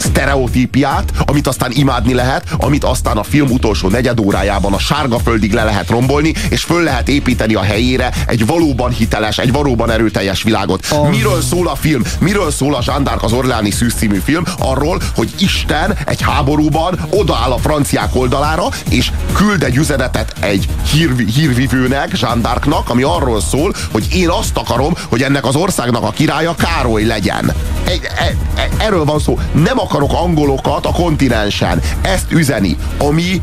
sztereotípiát, 0.00 1.12
amit 1.26 1.46
aztán 1.46 1.70
imádni 1.74 2.14
lehet, 2.14 2.44
amit 2.58 2.84
aztán 2.84 3.16
a 3.16 3.22
film 3.22 3.50
utolsó 3.50 3.88
negyed 3.88 4.20
órájában 4.20 4.72
a 4.72 4.78
sárga 4.78 5.18
földig 5.18 5.52
le 5.52 5.64
lehet 5.64 5.90
rombolni, 5.90 6.32
és 6.50 6.62
föl 6.62 6.82
lehet 6.82 7.08
építeni 7.08 7.54
a 7.54 7.62
helyére 7.62 8.12
egy 8.26 8.46
valóban 8.46 8.90
hiteles, 8.90 9.38
egy 9.38 9.52
valóban 9.52 9.90
erőteljes 9.90 10.42
világot. 10.42 10.86
Oh. 10.90 11.08
Miről 11.08 11.42
szól 11.42 11.68
a 11.68 11.74
film? 11.74 12.02
Miről 12.18 12.50
szól 12.50 12.74
a 12.74 12.82
d'Arc 12.86 13.22
az 13.22 13.32
Orleani 13.32 13.70
Szűz 13.70 13.94
című 13.94 14.20
film? 14.24 14.44
Arról, 14.58 15.02
hogy 15.14 15.32
Isten 15.38 15.96
egy 16.04 16.22
háborúban 16.22 17.00
odaáll 17.10 17.50
a 17.50 17.58
franciák 17.58 18.14
oldalára, 18.14 18.68
és 18.90 19.12
küld 19.32 19.62
egy 19.62 19.76
üzenetet 19.76 20.32
egy 20.40 20.68
hír, 20.92 21.16
hírvivőnek, 21.34 22.18
Jean 22.20 22.40
d'Arcnak, 22.42 22.84
ami 22.86 23.02
arról 23.02 23.40
szól, 23.40 23.74
hogy 23.92 24.06
én 24.12 24.28
azt 24.28 24.56
akarom, 24.56 24.94
hogy 25.08 25.22
ennek 25.22 25.44
az 25.44 25.56
országnak 25.56 26.02
a 26.02 26.10
királya 26.10 26.54
Károly 26.54 27.04
legyen. 27.04 27.52
Egy, 27.84 28.00
e, 28.16 28.36
e, 28.56 28.68
erről 28.78 29.04
van 29.04 29.18
szó. 29.18 29.38
Nem 29.52 29.78
akarok 29.88 30.12
angolokat 30.12 30.86
a 30.86 30.92
kontinensen. 30.92 31.80
Ezt 32.02 32.32
üzeni, 32.32 32.76
ami, 32.98 33.40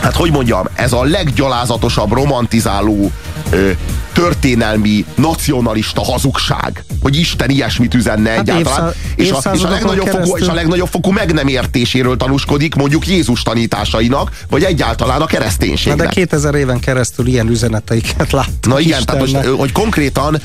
hát 0.00 0.16
hogy 0.16 0.30
mondjam, 0.30 0.66
ez 0.74 0.92
a 0.92 1.04
leggyalázatosabb, 1.04 2.12
romantizáló 2.12 3.10
ö, 3.50 3.70
történelmi, 4.12 5.04
nacionalista 5.14 6.02
hazugság, 6.04 6.84
hogy 7.00 7.16
Isten 7.16 7.50
ilyesmit 7.50 7.94
üzenne 7.94 8.30
Hát 8.30 8.38
egyáltalán, 8.38 8.88
évszá- 8.88 8.96
és, 9.16 9.30
a, 9.30 9.54
és, 9.54 9.62
a 9.62 9.68
legnagyobb 9.70 10.06
fokú, 10.06 10.36
és 10.36 10.46
a 10.46 10.52
legnagyobb 10.54 10.88
fokú 10.88 11.10
meg 11.10 11.32
nem 11.32 11.48
értéséről 11.48 12.16
tanúskodik 12.16 12.74
mondjuk 12.74 13.06
Jézus 13.06 13.42
tanításainak, 13.42 14.30
vagy 14.50 14.64
egyáltalán 14.64 15.16
a 15.16 15.18
Na 15.18 15.26
kereszténységnek. 15.26 16.06
de 16.06 16.12
2000 16.12 16.54
éven 16.54 16.78
keresztül 16.80 17.26
ilyen 17.26 17.48
üzeneteiket 17.48 18.32
láttuk 18.32 18.66
Na 18.66 18.80
igen, 18.80 19.04
tehát 19.04 19.22
Istennek. 19.22 19.44
most, 19.44 19.54
ö, 19.54 19.60
hogy 19.60 19.72
konkrétan 19.72 20.40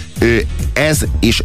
ez 0.74 1.00
és 1.20 1.42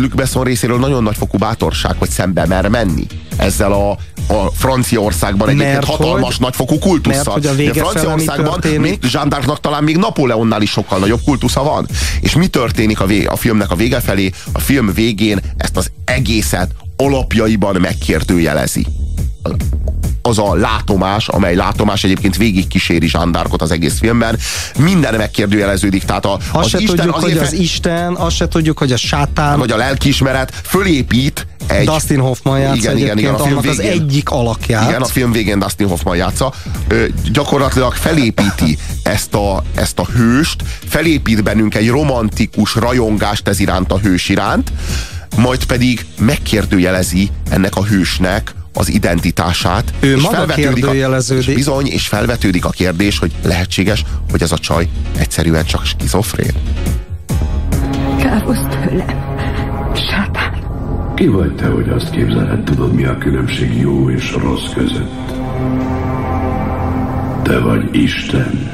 Luc 0.00 0.14
Besson 0.14 0.44
részéről 0.44 0.78
nagyon 0.78 1.02
nagy 1.02 1.16
fokú 1.16 1.38
bátorság, 1.38 1.94
hogy 1.98 2.10
szembe 2.10 2.46
mer 2.46 2.68
menni 2.68 3.06
ezzel 3.36 3.72
a, 3.72 3.96
a 4.28 4.50
Franciaországban 4.54 5.48
egyébként 5.48 5.72
Mert 5.72 5.84
hatalmas 5.86 6.28
hogy- 6.36 6.40
nagyfokú 6.40 6.78
kultusszal. 6.78 7.22
mert 7.24 7.28
hogy 7.32 7.46
a 7.46 7.54
vége 7.54 7.72
De 7.72 7.80
Franciaországban 7.80 8.60
még 8.80 8.98
Jean 9.12 9.28
d'Arcnak 9.30 9.60
talán 9.60 9.84
még 9.84 9.96
Napóleonnál 9.96 10.62
is 10.62 10.70
sokkal 10.70 10.98
nagyobb 10.98 11.20
kultusza 11.24 11.62
van. 11.62 11.86
És 12.20 12.34
mi 12.34 12.46
történik 12.46 13.00
a, 13.00 13.06
vé, 13.06 13.24
a 13.24 13.36
filmnek 13.36 13.70
a 13.70 13.74
vége 13.74 14.00
felé? 14.00 14.30
A 14.52 14.58
film 14.58 14.92
végén 14.94 15.40
ezt 15.56 15.76
az 15.76 15.90
egészet 16.04 16.70
alapjaiban 16.96 17.76
megkérdőjelezi 17.80 18.86
az 20.22 20.38
a 20.38 20.54
látomás, 20.54 21.28
amely 21.28 21.54
látomás 21.54 22.04
egyébként 22.04 22.36
végig 22.36 22.66
kíséri 22.68 23.08
Jean 23.12 23.30
d'Arcot 23.32 23.58
az 23.60 23.70
egész 23.70 23.98
filmben, 23.98 24.38
minden 24.78 25.14
megkérdőjeleződik. 25.14 26.04
Tehát 26.04 26.24
a, 26.24 26.32
Azt 26.32 26.64
az 26.64 26.68
se 26.68 26.78
Isten 26.78 26.96
tudjuk, 26.96 27.14
hogy 27.14 27.36
az 27.38 27.52
Isten, 27.52 28.14
azt 28.14 28.36
se 28.36 28.48
tudjuk, 28.48 28.78
hogy 28.78 28.92
a 28.92 28.96
sátán, 28.96 29.58
vagy 29.58 29.70
a 29.70 29.76
lelkiismeret 29.76 30.52
fölépít 30.64 31.46
egy... 31.68 31.86
Dustin 31.86 32.20
Hoffman 32.20 32.58
játsza 32.58 32.76
igen, 32.76 32.96
igen, 32.96 33.18
igen, 33.18 33.34
a 33.34 33.38
film 33.38 33.50
annak 33.50 33.70
az 33.70 33.76
végén. 33.76 33.92
egyik 33.92 34.30
alakját. 34.30 34.88
Igen, 34.88 35.02
a 35.02 35.06
film 35.06 35.32
végén 35.32 35.58
Dustin 35.58 35.88
Hoffman 35.88 36.16
játsza. 36.16 36.52
Ö, 36.88 37.04
gyakorlatilag 37.32 37.92
felépíti 37.92 38.78
ezt 39.02 39.34
a, 39.34 39.62
ezt 39.74 39.98
a 39.98 40.04
hőst, 40.04 40.62
felépít 40.88 41.42
bennünk 41.42 41.74
egy 41.74 41.88
romantikus 41.88 42.74
rajongást 42.74 43.48
ez 43.48 43.60
iránt 43.60 43.92
a 43.92 43.98
hős 43.98 44.28
iránt, 44.28 44.72
majd 45.36 45.64
pedig 45.64 46.06
megkérdőjelezi 46.18 47.30
ennek 47.50 47.76
a 47.76 47.84
hősnek 47.84 48.54
az 48.72 48.88
identitását. 48.88 49.92
Ő 50.00 50.16
és 50.16 50.22
maga 50.22 50.36
felvetődik 50.36 50.74
kérdőjeleződik. 50.74 51.46
A, 51.46 51.50
és 51.50 51.56
bizony, 51.56 51.86
és 51.86 52.06
felvetődik 52.06 52.64
a 52.64 52.70
kérdés, 52.70 53.18
hogy 53.18 53.32
lehetséges, 53.42 54.04
hogy 54.30 54.42
ez 54.42 54.52
a 54.52 54.58
csaj 54.58 54.88
egyszerűen 55.18 55.64
csak 55.64 55.84
skizofrén. 55.84 56.52
Távozz 58.18 58.58
tőlem, 58.70 59.36
sátán. 60.10 60.47
Ki 61.18 61.26
vagy 61.26 61.54
te, 61.54 61.66
hogy 61.66 61.88
azt 61.88 62.10
képzeled, 62.10 62.62
tudod, 62.62 62.94
mi 62.94 63.04
a 63.04 63.18
különbség 63.18 63.80
jó 63.80 64.10
és 64.10 64.34
rossz 64.34 64.72
között? 64.74 65.26
Te 67.42 67.58
vagy 67.58 67.96
Isten. 67.96 68.70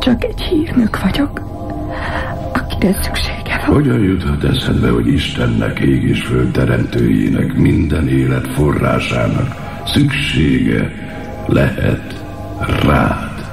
Csak 0.00 0.24
egy 0.24 0.40
hírnök 0.40 1.02
vagyok, 1.02 1.40
akire 2.52 3.02
szüksége 3.02 3.62
van. 3.66 3.74
Hogyan 3.74 3.98
juthat 3.98 4.44
eszedbe, 4.44 4.90
hogy 4.90 5.06
Istennek, 5.06 5.78
ég 5.78 6.02
és 6.02 6.22
föld 6.22 6.50
teremtőjének, 6.52 7.54
minden 7.54 8.08
élet 8.08 8.46
forrásának 8.48 9.54
szüksége 9.86 10.92
lehet 11.46 12.24
rád? 12.82 13.46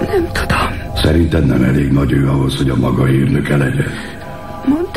Nem 0.00 0.26
tudom. 0.32 0.69
Szerinted 1.02 1.46
nem 1.46 1.62
elég 1.62 1.90
nagy 1.90 2.12
ő 2.12 2.28
ahhoz, 2.28 2.56
hogy 2.56 2.68
a 2.68 2.76
maga 2.76 3.10
írnöke 3.10 3.56
legyen? 3.56 3.92
Mondd, 4.66 4.96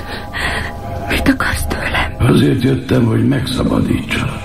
mit 1.10 1.28
akarsz 1.28 1.66
tőlem? 1.68 2.34
Azért 2.34 2.64
jöttem, 2.64 3.06
hogy 3.06 3.28
megszabadítsalak. 3.28 4.42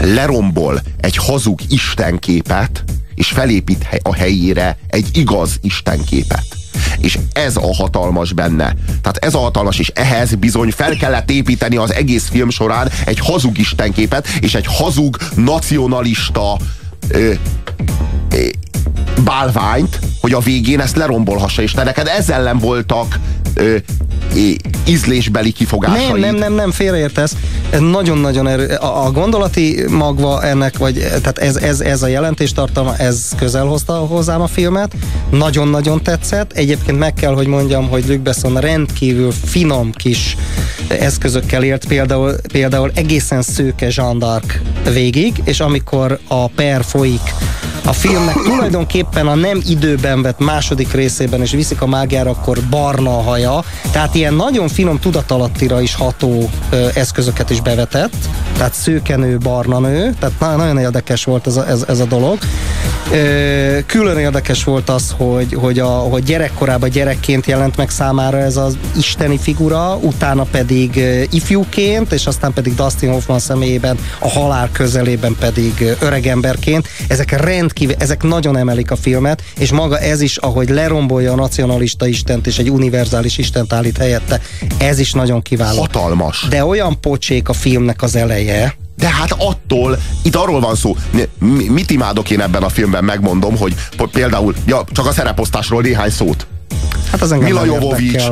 lerombol 0.00 0.80
egy 1.00 1.16
hazug 1.16 1.60
istenképet, 1.68 2.84
és 3.14 3.28
felépít 3.28 4.00
a 4.02 4.14
helyére 4.14 4.76
egy 4.88 5.08
igaz 5.12 5.58
istenképet. 5.62 6.44
És 6.98 7.18
ez 7.32 7.56
a 7.56 7.74
hatalmas 7.74 8.32
benne. 8.32 8.74
Tehát 9.02 9.16
ez 9.20 9.34
a 9.34 9.38
hatalmas, 9.38 9.78
és 9.78 9.88
ehhez 9.94 10.34
bizony 10.34 10.70
fel 10.70 10.96
kellett 10.96 11.30
építeni 11.30 11.76
az 11.76 11.92
egész 11.92 12.28
film 12.28 12.50
során 12.50 12.90
egy 13.04 13.18
hazug 13.18 13.58
istenképet, 13.58 14.28
és 14.40 14.54
egy 14.54 14.66
hazug 14.68 15.16
nacionalista 15.34 16.56
ö, 17.08 17.32
ö, 18.30 18.46
bálványt, 19.24 19.98
hogy 20.20 20.32
a 20.32 20.40
végén 20.40 20.80
ezt 20.80 20.96
lerombolhassa, 20.96 21.62
és 21.62 21.72
te 21.72 21.84
neked 21.84 22.06
ezzel 22.06 22.36
ellen 22.38 22.58
voltak 22.58 23.18
ö, 23.54 23.76
ízlésbeli 24.86 25.52
kifogásaid. 25.52 26.08
Nem, 26.08 26.18
nem, 26.18 26.34
nem, 26.34 26.52
nem, 26.52 26.70
félreértesz. 26.70 27.32
Ez 27.70 27.80
nagyon-nagyon 27.80 28.48
erő. 28.48 28.66
A, 28.66 29.06
a 29.06 29.10
gondolati 29.10 29.84
magva 29.88 30.42
ennek, 30.42 30.78
vagy 30.78 30.94
tehát 30.94 31.38
ez, 31.38 31.56
ez, 31.56 31.80
ez 31.80 32.02
a 32.02 32.06
jelentéstartalma, 32.06 32.96
ez 32.96 33.28
közel 33.36 33.64
hozta 33.64 33.92
hozzám 33.92 34.40
a 34.40 34.46
filmet. 34.46 34.92
Nagyon-nagyon 35.30 36.02
tetszett. 36.02 36.52
Egyébként 36.52 36.98
meg 36.98 37.14
kell, 37.14 37.34
hogy 37.34 37.46
mondjam, 37.46 37.88
hogy 37.88 38.04
Luc 38.06 38.22
Besson 38.22 38.60
rendkívül 38.60 39.32
finom 39.44 39.92
kis 39.92 40.36
eszközökkel 40.88 41.62
élt, 41.62 41.86
például, 41.86 42.34
például 42.52 42.90
egészen 42.94 43.42
szőke 43.42 43.86
Jean 43.90 44.24
végig, 44.92 45.40
és 45.44 45.60
amikor 45.60 46.18
a 46.28 46.48
per 46.48 46.84
folyik 46.84 47.34
a 47.88 47.92
filmnek 47.92 48.34
tulajdonképpen 48.34 49.26
a 49.26 49.34
nem 49.34 49.60
időben 49.68 50.22
vett 50.22 50.38
második 50.38 50.92
részében 50.92 51.42
is 51.42 51.50
viszik 51.50 51.82
a 51.82 51.86
mágiára, 51.86 52.30
akkor 52.30 52.58
barna 52.70 53.18
a 53.18 53.22
haja, 53.22 53.64
tehát 53.92 54.14
ilyen 54.14 54.34
nagyon 54.34 54.68
finom 54.68 54.98
tudatalattira 54.98 55.80
is 55.80 55.94
ható 55.94 56.50
ö, 56.70 56.88
eszközöket 56.94 57.50
is 57.50 57.60
bevetett, 57.60 58.14
tehát 58.56 58.74
szőkenő, 58.74 59.38
barna 59.38 59.78
nő, 59.78 60.14
tehát 60.20 60.40
na- 60.40 60.56
nagyon 60.56 60.78
érdekes 60.78 61.24
volt 61.24 61.46
ez 61.46 61.56
a, 61.56 61.68
ez, 61.68 61.84
ez 61.88 62.00
a 62.00 62.04
dolog. 62.04 62.38
Külön 63.86 64.18
érdekes 64.18 64.64
volt 64.64 64.88
az, 64.88 65.14
hogy, 65.16 65.52
hogy, 65.52 65.78
a, 65.78 65.86
hogy 65.86 66.22
gyerekkorában 66.22 66.90
gyerekként 66.90 67.46
jelent 67.46 67.76
meg 67.76 67.90
számára 67.90 68.38
ez 68.38 68.56
az 68.56 68.78
isteni 68.96 69.38
figura, 69.38 69.96
utána 69.96 70.42
pedig 70.42 70.96
ifjúként, 71.30 72.12
és 72.12 72.26
aztán 72.26 72.52
pedig 72.52 72.74
Dustin 72.74 73.10
Hoffman 73.10 73.38
személyében 73.38 73.98
a 74.18 74.28
halál 74.28 74.68
közelében 74.72 75.36
pedig 75.38 75.96
öregemberként. 76.00 76.88
Ezek 77.08 77.30
rendkívül, 77.30 77.94
ezek 77.98 78.22
nagyon 78.22 78.56
emelik 78.56 78.90
a 78.90 78.96
filmet, 78.96 79.42
és 79.58 79.72
maga 79.72 79.98
ez 79.98 80.20
is, 80.20 80.36
ahogy 80.36 80.68
lerombolja 80.68 81.32
a 81.32 81.36
nacionalista 81.36 82.06
istent 82.06 82.46
és 82.46 82.58
egy 82.58 82.70
univerzális 82.70 83.38
istent 83.38 83.72
állít 83.72 83.98
helyette, 83.98 84.40
ez 84.78 84.98
is 84.98 85.12
nagyon 85.12 85.42
kiváló. 85.42 85.80
Hatalmas. 85.80 86.46
De 86.48 86.64
olyan 86.64 87.00
pocsék 87.00 87.48
a 87.48 87.52
filmnek 87.52 88.02
az 88.02 88.16
eleje, 88.16 88.74
De 88.98 89.08
hát 89.08 89.32
attól, 89.38 89.98
itt 90.22 90.36
arról 90.36 90.60
van 90.60 90.74
szó, 90.74 90.96
mi- 91.38 91.68
mit 91.68 91.90
imádok 91.90 92.30
én 92.30 92.40
ebben 92.40 92.62
a 92.62 92.68
filmben, 92.68 93.04
megmondom, 93.04 93.56
hogy 93.56 93.74
például, 94.12 94.54
ja, 94.66 94.84
csak 94.92 95.06
a 95.06 95.12
szereposztásról 95.12 95.82
néhány 95.82 96.10
szót. 96.10 96.46
Hát 97.10 97.20
az 97.22 97.30
Mila 97.30 97.64
Jovovics, 97.64 98.24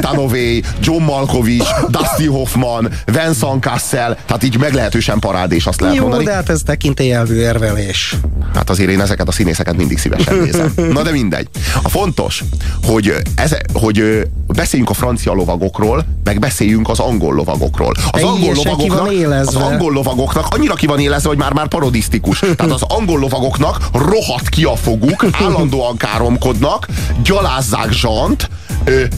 Dunaway, 0.00 0.60
John 0.80 1.02
Malkovich, 1.02 1.68
Dusty 1.88 2.26
Hoffman, 2.26 2.88
Vincent 3.04 3.62
Cassel, 3.62 4.18
tehát 4.26 4.42
így 4.42 4.58
meglehetősen 4.58 5.18
parádés, 5.18 5.66
azt 5.66 5.80
lehet 5.80 5.96
Jó, 5.96 6.02
mondani. 6.02 6.24
de 6.24 6.32
hát 6.32 6.48
ez 6.48 6.60
tekintélyelvű 6.64 7.34
érvelés. 7.34 8.16
Hát 8.54 8.70
azért 8.70 8.90
én 8.90 9.00
ezeket 9.00 9.28
a 9.28 9.32
színészeket 9.32 9.76
mindig 9.76 9.98
szívesen 9.98 10.36
nézem. 10.36 10.72
Na 10.92 11.02
de 11.02 11.10
mindegy. 11.10 11.48
A 11.82 11.88
fontos, 11.88 12.44
hogy, 12.82 13.14
ez, 13.34 13.56
hogy 13.72 14.28
beszéljünk 14.46 14.90
a 14.90 14.94
francia 14.94 15.32
lovagokról, 15.32 16.04
meg 16.24 16.38
beszéljünk 16.38 16.88
az 16.88 16.98
angol 16.98 17.34
lovagokról. 17.34 17.92
Az 18.10 18.20
De 18.20 18.26
angol 18.26 18.54
lovagoknak, 18.54 19.46
az 19.46 19.54
angol 19.54 19.92
lovagoknak 19.92 20.46
annyira 20.50 20.74
ki 20.74 20.86
van 20.86 20.98
élezve, 20.98 21.28
hogy 21.28 21.38
már-már 21.38 21.68
parodisztikus. 21.68 22.38
Tehát 22.56 22.72
az 22.72 22.82
angol 22.82 23.18
lovagoknak 23.18 23.88
rohadt 23.92 24.48
ki 24.48 24.64
a 24.64 24.76
foguk, 24.76 25.26
állandóan 25.32 25.96
káromkodnak, 25.96 26.86
gyalázzák 27.22 27.92
zsant, 27.92 28.09
ö, 28.88 29.08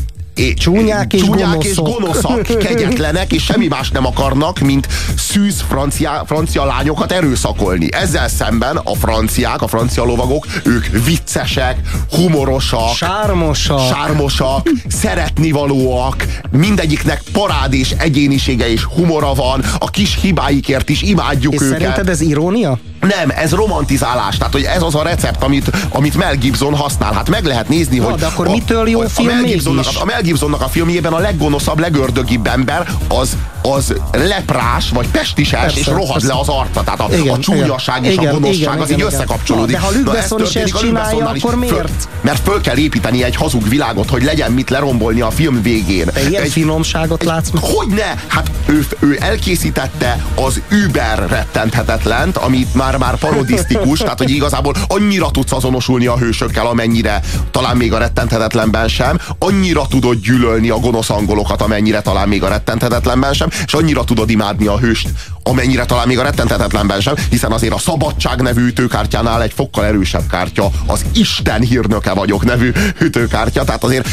é- 0.42 0.58
Csúnyák 0.58 1.12
és 1.12 1.20
csúnyák 1.22 1.64
és 1.64 1.74
gonoszok. 1.74 2.00
gonoszak, 2.00 2.58
kegyetlenek, 2.58 3.32
és 3.32 3.42
semmi 3.44 3.66
más 3.66 3.90
nem 3.90 4.06
akarnak, 4.06 4.58
mint 4.58 4.88
szűz 5.16 5.64
francia, 5.68 6.22
francia 6.26 6.64
lányokat 6.64 7.12
erőszakolni. 7.12 7.92
Ezzel 7.92 8.28
szemben 8.28 8.76
a 8.76 8.94
franciák, 8.94 9.62
a 9.62 9.66
francia 9.66 10.04
lovagok, 10.04 10.46
ők 10.64 10.86
viccesek, 11.04 11.76
humorosak, 12.10 12.94
Sármosak. 12.94 13.80
sármosak, 13.94 14.68
szeretnivalóak, 14.88 16.26
mindegyiknek 16.50 17.22
parád 17.32 17.72
és 17.74 17.90
egyénisége 17.98 18.70
és 18.70 18.84
humora 18.84 19.34
van, 19.34 19.64
a 19.78 19.90
kis 19.90 20.18
hibáikért 20.20 20.88
is 20.88 21.02
imádjuk 21.02 21.52
És 21.54 21.60
őket. 21.60 21.78
szerinted 21.78 22.08
ez 22.08 22.20
irónia? 22.20 22.78
Nem, 23.00 23.30
ez 23.30 23.50
romantizálás, 23.52 24.36
tehát 24.36 24.52
hogy 24.52 24.62
ez 24.62 24.82
az 24.82 24.94
a 24.94 25.02
recept, 25.02 25.42
amit, 25.42 25.70
amit 25.88 26.14
Mel 26.16 26.34
Gibson 26.36 26.74
használ. 26.74 27.12
Hát 27.12 27.28
meg 27.28 27.44
lehet 27.44 27.68
nézni, 27.68 27.98
Na, 27.98 28.04
hogy... 28.04 28.14
de 28.20 28.26
akkor 28.26 28.48
mitől 28.48 28.88
jó 28.88 29.00
a, 29.00 29.08
film 29.08 29.28
a 29.28 29.32
Mel 29.32 29.42
mégis? 29.42 29.64
a 30.00 30.04
Mel 30.04 30.22
Gibsonnak 30.32 30.60
a 30.60 30.68
filmjében 30.68 31.12
a 31.12 31.18
leggonoszabb, 31.18 31.78
legördögibb 31.78 32.46
ember 32.46 32.88
az 33.08 33.36
az 33.62 33.94
leprás, 34.12 34.90
vagy 34.90 35.08
pestises, 35.08 35.60
Persze, 35.60 35.78
és 35.78 35.86
rohad 35.86 36.12
persze. 36.12 36.26
le 36.26 36.38
az 36.40 36.48
arca. 36.48 36.82
Tehát 36.82 37.00
a, 37.00 37.08
Igen, 37.10 37.34
a 37.34 37.38
csúnyaság 37.38 38.04
igen. 38.04 38.10
és 38.10 38.16
a 38.16 38.30
gonoszság 38.30 38.56
igen, 38.56 38.78
az 38.78 38.88
igen, 38.88 39.00
így 39.00 39.06
igen. 39.06 39.06
összekapcsolódik. 39.06 39.80
Na, 39.80 39.90
de 39.90 40.02
ha 40.04 40.12
Besson 40.12 40.40
is 40.42 40.54
ezt 40.54 40.78
csinálja, 40.78 41.26
akkor 41.26 41.40
Föl- 41.40 41.56
miért? 41.56 42.08
mert 42.20 42.42
föl 42.42 42.60
kell 42.60 42.76
építeni 42.76 43.22
egy 43.22 43.36
hazug 43.36 43.68
világot, 43.68 44.10
hogy 44.10 44.22
legyen 44.22 44.52
mit 44.52 44.70
lerombolni 44.70 45.20
a 45.20 45.30
film 45.30 45.62
végén. 45.62 46.06
Te 46.06 46.28
ilyen 46.28 46.42
egy, 46.42 46.52
finomságot 46.52 47.24
látsz? 47.24 47.48
hogy 47.60 47.88
ne? 47.88 48.14
Hát 48.26 48.50
ő, 48.66 48.86
ő 48.98 49.16
elkészítette 49.20 50.24
az 50.34 50.60
Uber 50.86 51.26
rettenthetetlent, 51.28 52.36
amit 52.36 52.74
már-már 52.74 53.16
parodisztikus, 53.16 53.98
tehát 53.98 54.18
hogy 54.18 54.30
igazából 54.30 54.74
annyira 54.88 55.30
tudsz 55.30 55.52
azonosulni 55.52 56.06
a 56.06 56.16
hősökkel, 56.16 56.66
amennyire 56.66 57.20
talán 57.50 57.76
még 57.76 57.92
a 57.92 57.98
rettenthetetlenben 57.98 58.88
sem, 58.88 59.18
annyira 59.38 59.86
tudod 59.86 60.11
gyűlölni 60.20 60.70
a 60.70 60.78
gonosz 60.78 61.10
angolokat, 61.10 61.62
amennyire 61.62 62.00
talán 62.00 62.28
még 62.28 62.42
a 62.42 62.48
rettenthetetlenben 62.48 63.32
sem, 63.32 63.48
és 63.64 63.74
annyira 63.74 64.04
tudod 64.04 64.30
imádni 64.30 64.66
a 64.66 64.78
hőst, 64.78 65.08
amennyire 65.42 65.84
talán 65.84 66.06
még 66.06 66.18
a 66.18 66.22
rettenthetetlenben 66.22 67.00
sem, 67.00 67.14
hiszen 67.30 67.52
azért 67.52 67.74
a 67.74 67.78
Szabadság 67.78 68.40
nevű 68.40 68.66
ütőkártyánál 68.66 69.42
egy 69.42 69.52
fokkal 69.52 69.84
erősebb 69.84 70.26
kártya, 70.30 70.70
az 70.86 71.04
Isten 71.14 71.60
hírnöke 71.60 72.12
vagyok 72.12 72.44
nevű 72.44 72.72
ütőkártya, 73.00 73.64
tehát 73.64 73.84
azért 73.84 74.08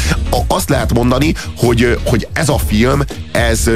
azt 0.46 0.68
lehet 0.68 0.92
mondani, 0.92 1.34
hogy, 1.56 1.98
hogy 2.04 2.28
ez 2.32 2.48
a 2.48 2.58
film, 2.58 3.02
ez 3.32 3.70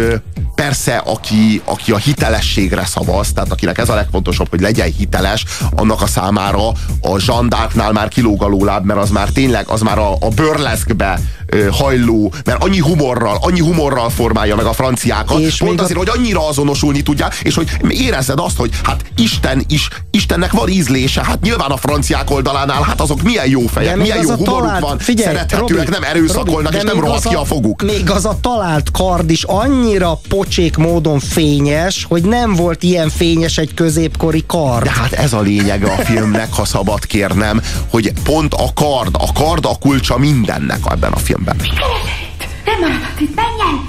persze, 0.54 0.96
aki, 0.96 1.62
aki 1.64 1.92
a 1.92 1.96
hitelességre 1.96 2.84
szavaz, 2.84 3.32
tehát 3.32 3.52
akinek 3.52 3.78
ez 3.78 3.88
a 3.88 3.94
legfontosabb, 3.94 4.48
hogy 4.50 4.60
legyen 4.60 4.92
hiteles, 4.98 5.44
annak 5.76 6.02
a 6.02 6.06
számára 6.06 6.68
a 7.00 7.18
zsandáknál 7.18 7.92
már 7.92 8.08
kilóg 8.08 8.42
a 8.42 8.46
lóláb, 8.46 8.84
mert 8.84 9.00
az 9.00 9.10
már 9.10 9.28
tényleg, 9.28 9.68
az 9.68 9.80
már 9.80 9.98
a, 9.98 10.12
a 10.12 10.28
burleszkbe 10.28 11.20
ö, 11.43 11.43
hajló, 11.70 12.32
mert 12.44 12.62
annyi 12.64 12.78
humorral, 12.78 13.38
annyi 13.40 13.60
humorral 13.60 14.10
formálja 14.10 14.56
meg 14.56 14.64
a 14.64 14.72
franciákat, 14.72 15.38
És 15.40 15.56
pont 15.56 15.70
még 15.70 15.80
a- 15.80 15.82
azért, 15.82 15.98
hogy 15.98 16.08
annyira 16.18 16.48
azonosulni 16.48 17.02
tudják, 17.02 17.34
és 17.42 17.54
hogy 17.54 17.70
érezzed 17.88 18.38
azt, 18.38 18.56
hogy 18.56 18.70
hát 18.82 19.04
Isten 19.16 19.64
is, 19.68 19.88
Istennek 20.10 20.52
van 20.52 20.68
ízlése, 20.68 21.24
hát 21.24 21.40
nyilván 21.40 21.70
a 21.70 21.76
franciák 21.76 22.30
oldalánál, 22.30 22.82
hát 22.82 23.00
azok 23.00 23.22
milyen 23.22 23.48
jó 23.48 23.66
fejek, 23.66 23.96
milyen 23.96 24.22
jó 24.22 24.30
humoruk 24.34 24.78
van, 24.78 24.98
szerethetőek, 25.16 25.88
nem 25.90 26.02
erőszakolnak, 26.02 26.72
de 26.72 26.78
és 26.78 26.84
nem 26.84 26.94
még 26.94 27.02
rohad 27.04 27.16
az 27.16 27.24
ki 27.24 27.34
a 27.34 27.44
foguk. 27.44 27.82
Még 27.82 28.10
az 28.10 28.24
a 28.24 28.38
talált 28.40 28.90
kard 28.90 29.30
is 29.30 29.42
annyira 29.42 30.20
pocsék 30.28 30.76
módon 30.76 31.18
fényes, 31.20 32.06
hogy 32.08 32.22
nem 32.22 32.54
volt 32.54 32.82
ilyen 32.82 33.08
fényes 33.10 33.58
egy 33.58 33.74
középkori 33.74 34.44
kard. 34.46 34.84
De 34.84 34.90
hát 34.90 35.12
ez 35.12 35.32
a 35.32 35.40
lényege 35.40 35.92
a 35.92 36.02
filmnek, 36.04 36.52
ha 36.52 36.64
szabad 36.64 37.06
kérnem, 37.06 37.60
hogy 37.90 38.12
pont 38.24 38.54
a 38.54 38.66
kard, 38.74 39.14
a 39.18 39.32
kard 39.32 39.64
a 39.64 39.76
kulcsa 39.80 40.18
mindennek 40.18 40.78
ebben 40.90 41.12
a 41.12 41.16
filmben. 41.18 41.43
Nem 41.44 42.80
maradhat 42.80 43.20
itt, 43.20 43.34
menjen! 43.34 43.88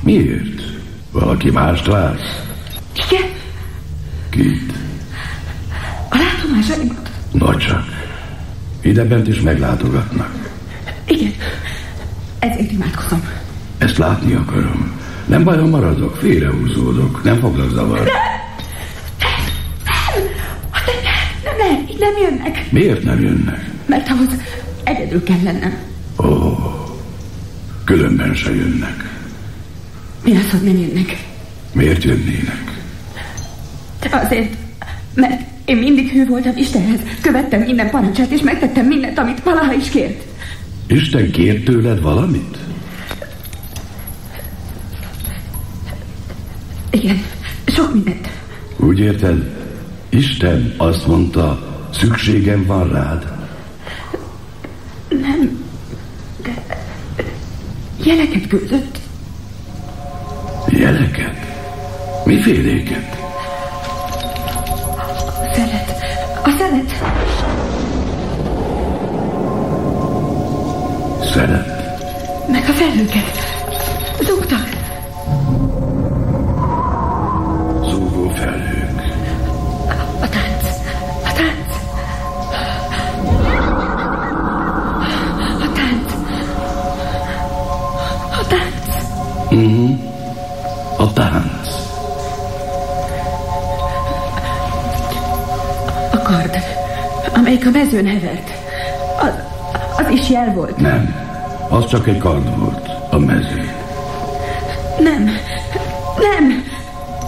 Miért? 0.00 0.62
Valaki 1.12 1.50
mást 1.50 1.86
vársz? 1.86 2.42
Igen, 3.10 3.28
Kit? 4.30 4.72
a 6.10 6.16
látomásaimat. 6.16 7.10
Nagy 7.32 7.56
csak. 7.58 7.84
Ide 8.80 9.04
bent 9.04 9.28
is 9.28 9.40
meglátogatnak. 9.40 10.30
Igen, 11.06 11.32
ezért 12.38 12.72
imádkozom. 12.72 13.28
Ezt 13.78 13.96
látni 13.98 14.34
akarom. 14.34 14.96
Nem 15.26 15.44
baj, 15.44 15.58
ha 15.58 15.66
maradok, 15.66 16.16
félrehúzódok. 16.16 17.22
Nem 17.24 17.38
foglak 17.40 17.70
zavarni. 17.70 18.10
Nem 21.44 21.56
lehet, 21.58 21.90
így 21.90 21.98
nem 21.98 22.12
jönnek, 22.22 22.70
Miért 22.70 23.02
nem 23.02 23.20
jönnek? 23.20 23.70
mert 23.86 24.08
ahhoz 24.08 24.28
egyedül 24.84 25.22
kell 25.22 25.42
lennem. 25.42 25.76
Különben 27.88 28.34
se 28.34 28.54
jönnek. 28.54 29.20
Mi 30.24 30.36
az, 30.36 30.50
hogy 30.50 30.62
nem 30.62 30.76
jönnek? 30.78 31.26
Miért 31.72 32.04
jönnének? 32.04 32.80
De 34.00 34.08
azért, 34.16 34.56
mert 35.14 35.40
én 35.64 35.76
mindig 35.76 36.10
hű 36.10 36.26
voltam 36.26 36.56
Istenhez, 36.56 37.00
követtem 37.20 37.60
minden 37.60 37.90
parancsát, 37.90 38.30
és 38.30 38.40
megtettem 38.40 38.86
mindent, 38.86 39.18
amit 39.18 39.42
valaha 39.42 39.72
is 39.72 39.88
kért. 39.88 40.24
Isten 40.86 41.30
kért 41.30 41.64
tőled 41.64 42.00
valamit? 42.00 42.58
Igen, 46.90 47.22
sok 47.66 47.94
mindent. 47.94 48.28
Úgy 48.76 48.98
érted? 48.98 49.56
Isten 50.08 50.74
azt 50.76 51.06
mondta, 51.06 51.76
szükségem 51.94 52.66
van 52.66 52.88
rád. 52.88 53.32
Nem, 55.08 55.64
de 56.42 56.86
jeleket 58.08 58.46
küldött. 58.46 58.98
Jeleket? 60.68 61.36
Miféléket? 62.24 63.16
A 65.26 65.54
szelet, 65.54 66.04
a 66.44 66.50
szelet. 66.58 66.92
Szeret? 71.32 72.48
Meg 72.50 72.64
a 72.68 72.72
felhőket. 72.72 73.32
Zúgtak. 74.20 74.77
A 90.98 91.12
tánc. 91.12 91.68
A 96.12 96.18
kard, 96.22 96.56
amelyik 97.34 97.66
a 97.66 97.70
mezőn 97.70 98.06
hevert. 98.06 98.50
Az, 99.20 99.32
az 100.04 100.10
is 100.12 100.30
jel 100.30 100.52
volt. 100.54 100.76
Nem. 100.76 101.14
Az 101.68 101.86
csak 101.86 102.06
egy 102.06 102.18
kard 102.18 102.58
volt. 102.58 102.88
A 103.10 103.18
mező. 103.18 103.70
Nem. 105.00 105.24
Nem. 106.18 106.64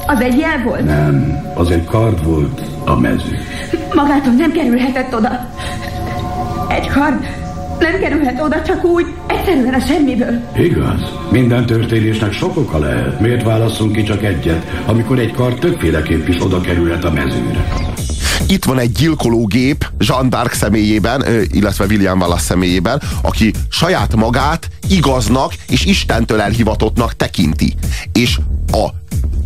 Az 0.06 0.20
egy 0.20 0.38
jel 0.38 0.62
volt. 0.64 0.84
Nem. 0.84 1.46
Az 1.54 1.70
egy 1.70 1.84
kard 1.84 2.24
volt. 2.24 2.60
A 2.84 2.94
mező. 2.94 3.38
Magától 3.94 4.32
nem 4.32 4.52
kerülhetett 4.52 5.14
oda. 5.14 5.46
Egy 6.68 6.88
kard 6.88 7.39
nem 7.80 8.00
kerülhet 8.00 8.40
oda 8.40 8.62
csak 8.62 8.84
úgy, 8.84 9.06
egyszerűen 9.26 9.74
a 9.74 9.80
semmiből. 9.80 10.40
Igaz? 10.56 11.00
Minden 11.30 11.66
történésnek 11.66 12.32
sok 12.32 12.56
oka 12.56 12.78
lehet. 12.78 13.20
Miért 13.20 13.42
válasszunk 13.42 13.92
ki 13.92 14.02
csak 14.02 14.22
egyet, 14.24 14.82
amikor 14.86 15.18
egy 15.18 15.32
kard 15.32 15.58
többféleképp 15.58 16.28
is 16.28 16.42
oda 16.42 16.60
kerülhet 16.60 17.04
a 17.04 17.10
mezőre? 17.10 17.66
Itt 18.48 18.64
van 18.64 18.78
egy 18.78 18.92
gyilkológép 18.92 19.86
Jean 19.98 20.28
d'Arc 20.30 20.52
személyében, 20.52 21.24
illetve 21.52 21.84
William 21.84 22.20
Wallace 22.20 22.42
személyében, 22.42 23.02
aki 23.22 23.52
saját 23.68 24.16
magát 24.16 24.68
igaznak 24.88 25.54
és 25.68 25.84
Istentől 25.84 26.40
elhivatottnak 26.40 27.16
tekinti. 27.16 27.74
És 28.12 28.38
a 28.72 28.88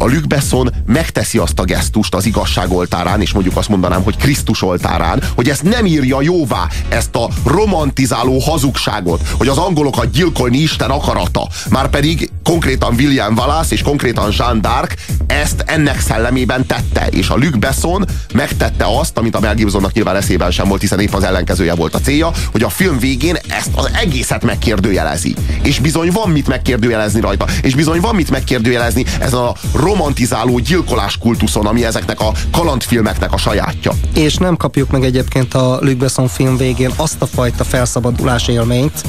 a 0.05 0.07
Luc 0.07 0.27
Besson 0.27 0.73
megteszi 0.87 1.39
azt 1.39 1.59
a 1.59 1.65
gesztust 1.65 2.15
az 2.15 2.27
igazság 2.27 2.73
oltárán, 2.73 3.21
és 3.21 3.33
mondjuk 3.33 3.57
azt 3.57 3.69
mondanám, 3.69 4.03
hogy 4.03 4.17
Krisztus 4.17 4.63
oltárán, 4.63 5.23
hogy 5.35 5.49
ezt 5.49 5.63
nem 5.63 5.87
írja 5.87 6.23
jóvá, 6.23 6.69
ezt 6.89 7.17
a 7.17 7.29
romantizáló 7.45 8.39
hazugságot, 8.39 9.21
hogy 9.39 9.49
az 9.49 9.59
angolokat 9.59 10.11
gyilkolni 10.11 10.59
Isten 10.59 10.91
akarata. 10.91 11.49
Már 11.71 11.89
pedig 11.89 12.31
konkrétan 12.43 12.95
William 12.95 13.37
Wallace 13.37 13.75
és 13.75 13.83
konkrétan 13.83 14.33
Jean 14.37 14.61
d'Arc 14.63 14.91
ezt 15.27 15.65
ennek 15.67 16.01
szellemében 16.01 16.67
tette, 16.67 17.07
és 17.11 17.29
a 17.29 17.37
Luc 17.37 17.57
Besson 17.57 18.05
megtette 18.35 18.85
azt, 18.99 19.19
amit 19.19 19.37
a 19.37 19.41
Mel 19.41 19.55
Gibsonnak 19.55 19.93
nyilván 19.93 20.17
eszében 20.17 20.51
sem 20.51 20.69
volt, 20.69 20.81
hiszen 20.81 21.01
épp 21.01 21.13
az 21.15 21.23
ellenkezője 21.23 21.75
volt 21.75 21.95
a 21.95 22.01
célja, 22.01 22.31
hogy 22.53 22.63
a 22.63 22.69
film 22.69 22.99
végén 22.99 23.37
ezt 23.49 23.71
az 23.75 23.91
egészet 24.01 24.45
megkérdőjelezi. 24.45 25.35
És 25.63 25.79
bizony 25.79 26.11
van 26.11 26.31
mit 26.31 26.49
megkérdőjelezni 26.49 27.21
rajta, 27.21 27.47
és 27.63 27.75
bizony 27.75 28.01
van 28.01 28.15
mit 28.15 28.31
megkérdőjelezni 28.31 29.05
ezen 29.21 29.41
a 29.41 29.53
romantizáló 29.97 30.59
gyilkolás 30.59 31.19
kultuszon, 31.19 31.67
ami 31.67 31.85
ezeknek 31.85 32.21
a 32.21 32.33
kalandfilmeknek 32.53 33.33
a 33.33 33.37
sajátja. 33.37 33.93
És 34.15 34.37
nem 34.37 34.57
kapjuk 34.57 34.91
meg 34.91 35.05
egyébként 35.05 35.55
a 35.55 35.79
Luc 35.81 35.97
Besson 35.97 36.29
film 36.29 36.57
végén 36.57 36.91
azt 36.97 37.23
a 37.23 37.27
fajta 37.27 37.65
felszabadulás 37.65 38.49
élményt, 38.49 39.03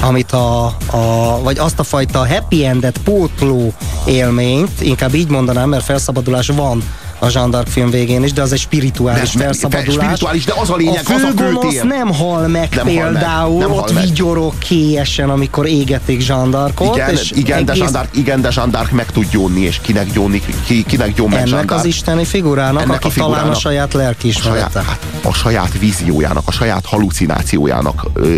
amit 0.00 0.32
a, 0.32 0.64
a 0.90 1.38
vagy 1.42 1.58
azt 1.58 1.78
a 1.78 1.82
fajta 1.82 2.26
happy 2.28 2.64
endet 2.64 2.98
pótló 3.04 3.72
élményt, 4.06 4.80
inkább 4.80 5.14
így 5.14 5.28
mondanám, 5.28 5.68
mert 5.68 5.84
felszabadulás 5.84 6.46
van 6.46 6.82
a 7.22 7.30
Jean 7.30 7.50
d'Arc 7.50 7.68
film 7.68 7.90
végén 7.90 8.22
is, 8.24 8.32
de 8.32 8.42
az 8.42 8.52
egy 8.52 8.58
spirituális 8.58 9.32
De- 9.34 9.42
felszabadulás. 9.42 9.94
spirituális, 10.04 10.44
de 10.44 10.52
az 10.60 10.70
a 10.70 10.76
lényeg, 10.76 11.02
a 11.08 11.12
az 11.14 11.22
a 11.22 11.32
főtér. 11.36 11.84
nem 11.84 12.12
hal 12.12 12.46
meg 12.48 12.68
Nem 12.74 12.84
hal 12.86 12.94
meg, 12.94 13.12
például, 13.12 13.58
nem 13.58 13.72
ott 13.72 13.92
meg. 13.94 14.02
vigyorog 14.04 14.58
kélyesen, 14.58 15.30
amikor 15.30 15.66
égetik 15.66 16.26
Jean 16.26 16.50
d'Arcot. 16.52 16.90
Igen, 16.94 17.10
és 17.10 17.30
igen, 17.30 17.64
de 17.64 17.72
egész- 17.72 17.82
Jean 17.90 17.92
d'Arc, 18.06 18.16
igen, 18.18 18.40
de 18.40 18.50
Jean 18.54 18.70
d'Arc 18.70 18.90
meg 18.90 19.06
tud 19.12 19.26
gyónni, 19.30 19.60
és 19.60 19.78
kinek 19.82 20.12
gyónni, 20.12 20.42
ki, 20.66 20.84
kinek 20.84 21.14
gyón 21.14 21.28
meg 21.28 21.38
ennek 21.38 21.70
az 21.70 21.76
d'Arc. 21.80 21.84
isteni 21.86 22.24
figurának, 22.24 22.82
Ennek 22.82 23.04
aki 23.04 23.06
a 23.20 23.22
talán 23.22 23.30
a 23.30 23.34
figurának. 23.34 23.60
saját 23.60 23.94
a 23.94 24.30
saját, 24.30 24.72
hát, 24.74 25.06
a 25.22 25.32
saját 25.32 25.78
víziójának, 25.78 26.42
a 26.46 26.52
saját 26.52 26.86
halucinációjának 26.86 28.04
ö, 28.14 28.36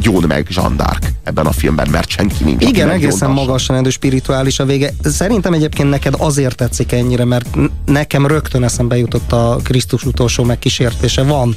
gyón 0.00 0.24
meg 0.28 0.46
Jean 0.50 0.74
d'Arc 0.78 1.06
ebben 1.28 1.46
a 1.46 1.52
filmben, 1.52 1.88
mert 1.90 2.08
senki 2.08 2.44
nincs. 2.44 2.64
Igen, 2.64 2.90
egészen 2.90 3.30
magasan 3.30 3.74
rendű 3.74 3.90
spirituális 3.90 4.58
a 4.58 4.64
vége. 4.64 4.92
Szerintem 5.02 5.52
egyébként 5.52 5.90
neked 5.90 6.14
azért 6.18 6.56
tetszik 6.56 6.92
ennyire, 6.92 7.24
mert 7.24 7.46
nekem 7.86 8.26
rögtön 8.26 8.64
eszembe 8.64 8.96
jutott 8.96 9.32
a 9.32 9.58
Krisztus 9.62 10.04
utolsó 10.04 10.44
megkísértése. 10.44 11.22
Van 11.22 11.54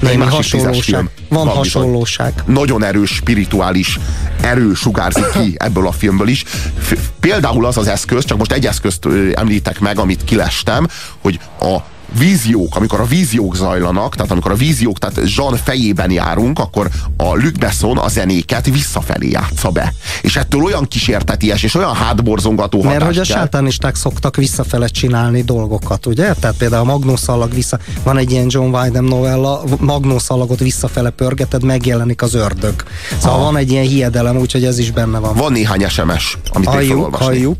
némi 0.00 0.24
hasonlóság. 0.24 1.10
Van, 1.28 1.44
Van 1.46 1.62
bizony. 1.62 1.82
hasonlóság. 1.82 2.42
nagyon 2.46 2.84
erős 2.84 3.10
spirituális 3.10 3.98
erő 4.40 4.74
sugárzik 4.74 5.30
ki 5.32 5.54
ebből 5.66 5.86
a 5.86 5.92
filmből 5.92 6.28
is. 6.28 6.44
F- 6.78 6.98
például 7.20 7.66
az 7.66 7.76
az 7.76 7.86
eszköz, 7.86 8.24
csak 8.24 8.38
most 8.38 8.52
egy 8.52 8.66
eszközt 8.66 9.08
említek 9.34 9.80
meg, 9.80 9.98
amit 9.98 10.24
kilestem, 10.24 10.88
hogy 11.20 11.40
a 11.60 11.76
víziók, 12.18 12.76
amikor 12.76 13.00
a 13.00 13.04
víziók 13.04 13.56
zajlanak, 13.56 14.14
tehát 14.14 14.30
amikor 14.30 14.50
a 14.50 14.54
víziók, 14.54 14.98
tehát 14.98 15.20
Jean 15.36 15.56
fejében 15.56 16.10
járunk, 16.10 16.58
akkor 16.58 16.88
a 17.16 17.34
Luc 17.34 17.58
Besson 17.58 17.98
a 17.98 18.08
zenéket 18.08 18.66
visszafelé 18.66 19.30
játsza 19.30 19.70
be. 19.70 19.94
És 20.22 20.36
ettől 20.36 20.62
olyan 20.62 20.88
kísérteties 20.88 21.62
és 21.62 21.74
olyan 21.74 21.94
hátborzongató 21.94 22.82
Mert 22.82 23.02
hogy 23.02 23.18
a 23.18 23.24
sátánisták 23.24 23.94
szoktak 23.94 24.36
visszafele 24.36 24.86
csinálni 24.86 25.42
dolgokat, 25.42 26.06
ugye? 26.06 26.32
Tehát 26.32 26.56
például 26.56 26.82
a 26.82 26.92
magnószalag 26.92 27.54
vissza, 27.54 27.78
van 28.02 28.18
egy 28.18 28.30
ilyen 28.30 28.46
John 28.48 28.74
Wyndham 28.74 29.04
novella, 29.04 29.62
magnószalagot 29.78 30.58
visszafele 30.58 31.10
pörgeted, 31.10 31.64
megjelenik 31.64 32.22
az 32.22 32.34
ördög. 32.34 32.84
Szóval 33.18 33.32
Aha. 33.32 33.44
van 33.44 33.56
egy 33.56 33.70
ilyen 33.70 33.86
hiedelem, 33.86 34.36
úgyhogy 34.36 34.64
ez 34.64 34.78
is 34.78 34.90
benne 34.90 35.18
van. 35.18 35.34
Van 35.34 35.52
néhány 35.52 35.88
SMS, 35.88 36.38
amit 36.52 36.68
Halljuk, 36.68 36.88
felolvasnék. 36.90 37.28
halljuk. 37.28 37.56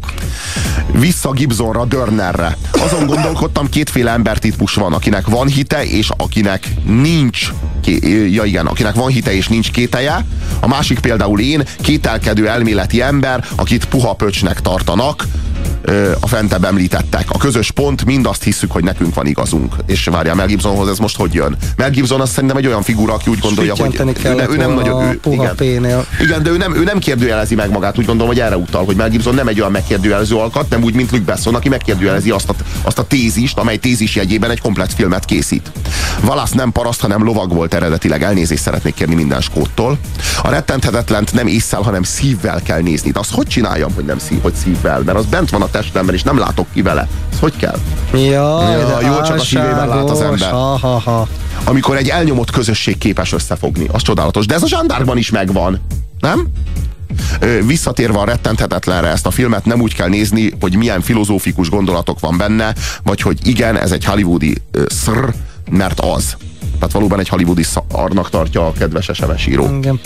vissza 0.92 1.30
Gibsonra, 1.30 1.84
Dörnerre. 1.84 2.56
Azon 2.72 3.06
gondolkodtam, 3.06 3.68
kétféle 3.68 4.10
embertípus 4.42 4.74
van, 4.74 4.92
akinek 4.92 5.26
van 5.26 5.46
hite, 5.46 5.84
és 5.84 6.10
akinek 6.16 6.68
nincs 6.84 7.52
ja 8.30 8.44
igen, 8.44 8.66
akinek 8.66 8.94
van 8.94 9.08
hite 9.08 9.34
és 9.34 9.48
nincs 9.48 9.70
kételje. 9.70 10.26
A 10.60 10.66
másik 10.66 10.98
például 10.98 11.40
én, 11.40 11.62
kételkedő 11.80 12.48
elméleti 12.48 13.02
ember, 13.02 13.44
akit 13.56 13.84
puha 13.84 14.14
pöcsnek 14.14 14.60
tartanak, 14.60 15.26
a 16.20 16.26
fentebb 16.26 16.64
említettek. 16.64 17.24
A 17.28 17.38
közös 17.38 17.70
pont, 17.70 18.04
mind 18.04 18.26
azt 18.26 18.42
hiszük, 18.42 18.72
hogy 18.72 18.84
nekünk 18.84 19.14
van 19.14 19.26
igazunk. 19.26 19.74
És 19.86 20.04
várjál, 20.04 20.34
Mel 20.34 20.46
Gibsonhoz 20.46 20.88
ez 20.88 20.98
most 20.98 21.16
hogy 21.16 21.34
jön? 21.34 21.56
Mel 21.76 21.90
Gibson 21.90 22.20
azt 22.20 22.32
szerintem 22.32 22.56
egy 22.56 22.66
olyan 22.66 22.82
figura, 22.82 23.12
aki 23.12 23.30
úgy 23.30 23.38
gondolja, 23.38 23.74
hogy 23.76 23.96
ő, 24.00 24.04
ne, 24.04 24.12
kellett 24.12 24.50
ő 24.50 24.56
nem 24.56 24.72
nagyon... 24.72 25.02
Ő, 25.02 25.20
igen. 25.30 25.54
P-nél. 25.54 26.06
Igen, 26.20 26.42
de 26.42 26.50
ő 26.50 26.56
nem, 26.56 26.74
ő 26.74 26.84
nem 26.84 26.98
kérdőjelezi 26.98 27.54
meg 27.54 27.70
magát, 27.70 27.98
úgy 27.98 28.04
gondolom, 28.04 28.32
hogy 28.32 28.40
erre 28.40 28.56
utal, 28.56 28.84
hogy 28.84 28.96
Mel 28.96 29.08
Gibson 29.08 29.34
nem 29.34 29.48
egy 29.48 29.58
olyan 29.58 29.72
megkérdőjelező 29.72 30.36
alkat, 30.36 30.68
nem 30.68 30.82
úgy, 30.82 30.94
mint 30.94 31.10
Luke 31.10 31.24
Besson, 31.24 31.54
aki 31.54 31.68
megkérdőjelezi 31.68 32.30
azt 32.30 32.48
a, 32.48 32.54
azt 32.82 32.98
a 32.98 33.04
tézist, 33.06 33.58
amely 33.58 33.76
tézis 33.76 34.14
jegyében 34.14 34.50
egy 34.50 34.60
komplet 34.60 34.92
filmet 34.92 35.24
készít. 35.24 35.72
Valasz 36.20 36.50
nem 36.50 36.72
paraszt, 36.72 37.00
hanem 37.00 37.24
lovag 37.24 37.52
volt 37.52 37.74
eredetileg, 37.74 38.22
elnézést 38.22 38.62
szeretnék 38.62 38.94
kérni 38.94 39.14
minden 39.14 39.40
skóttól. 39.40 39.98
A 40.42 40.50
rettenthetetlent 40.50 41.32
nem 41.32 41.46
észszel, 41.46 41.80
hanem 41.80 42.02
szívvel 42.02 42.62
kell 42.62 42.80
nézni. 42.80 43.10
De 43.10 43.18
azt 43.18 43.32
hogy 43.32 43.46
csináljam, 43.46 43.94
hogy 43.94 44.04
nem 44.04 44.18
szív, 44.18 44.42
hogy 44.42 44.54
szívvel? 44.54 45.00
Mert 45.04 45.18
az 45.18 45.26
bent 45.26 45.50
van 45.50 45.62
a 45.62 45.70
testemben, 45.72 46.14
és 46.14 46.22
nem 46.22 46.38
látok 46.38 46.66
ki 46.72 46.82
vele. 46.82 47.08
Ez 47.32 47.38
hogy 47.38 47.56
kell? 47.56 47.78
Jaj, 48.12 48.24
Ja, 48.30 48.98
de 49.00 49.06
jó, 49.06 49.22
csak 49.22 49.36
a 49.36 49.44
szívével 49.44 49.88
lát 49.88 50.10
az 50.10 50.20
ember. 50.20 50.50
Ha, 50.50 50.78
ha, 50.78 50.98
ha. 50.98 51.28
Amikor 51.64 51.96
egy 51.96 52.08
elnyomott 52.08 52.50
közösség 52.50 52.98
képes 52.98 53.32
összefogni. 53.32 53.86
Az 53.92 54.02
csodálatos. 54.02 54.46
De 54.46 54.54
ez 54.54 54.62
a 54.62 54.68
zsándárban 54.68 55.16
is 55.16 55.30
megvan. 55.30 55.80
Nem? 56.20 56.46
Visszatérve 57.66 58.18
a 58.18 58.24
rettenthetetlenre 58.24 59.08
ezt 59.08 59.26
a 59.26 59.30
filmet 59.30 59.64
nem 59.64 59.80
úgy 59.80 59.94
kell 59.94 60.08
nézni, 60.08 60.52
hogy 60.60 60.76
milyen 60.76 61.00
filozófikus 61.00 61.70
gondolatok 61.70 62.20
van 62.20 62.36
benne, 62.36 62.74
vagy 63.02 63.20
hogy 63.20 63.46
igen, 63.46 63.78
ez 63.78 63.92
egy 63.92 64.04
hollywoodi 64.04 64.56
szr, 64.86 65.34
mert 65.70 66.00
az. 66.00 66.36
Tehát 66.82 66.96
valóban 66.96 67.18
egy 67.20 67.28
hollywoodi 67.28 67.62
szarnak 67.62 68.30
tartja 68.30 68.66
a 68.66 68.72
kedves 68.72 69.10
SMS 69.12 69.46
író. 69.46 69.76
Igen. 69.76 70.00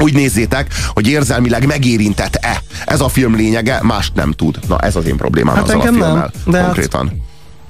Úgy 0.00 0.14
nézzétek, 0.14 0.74
hogy 0.88 1.08
érzelmileg 1.08 1.66
megérintett-e. 1.66 2.62
Ez 2.86 3.00
a 3.00 3.08
film 3.08 3.36
lényege, 3.36 3.78
mást 3.82 4.14
nem 4.14 4.32
tud. 4.32 4.58
Na 4.68 4.78
ez 4.78 4.96
az 4.96 5.04
én 5.06 5.16
problémám 5.16 5.54
Hát 5.54 5.64
azzal 5.64 5.80
a 5.80 5.86
engem 5.86 5.94
nem, 5.94 6.04
filmmel. 6.08 6.30
de 6.46 6.56
hát- 6.56 6.64
konkrétan. 6.64 7.22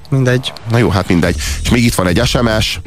Mindegy. 0.09 0.53
Na 0.69 0.77
jó, 0.77 0.89
hát 0.89 1.07
mindegy. 1.07 1.35
És 1.63 1.69
még 1.69 1.83
itt 1.83 1.93
van 1.93 2.07
egy 2.07 2.21
SMS. 2.25 2.79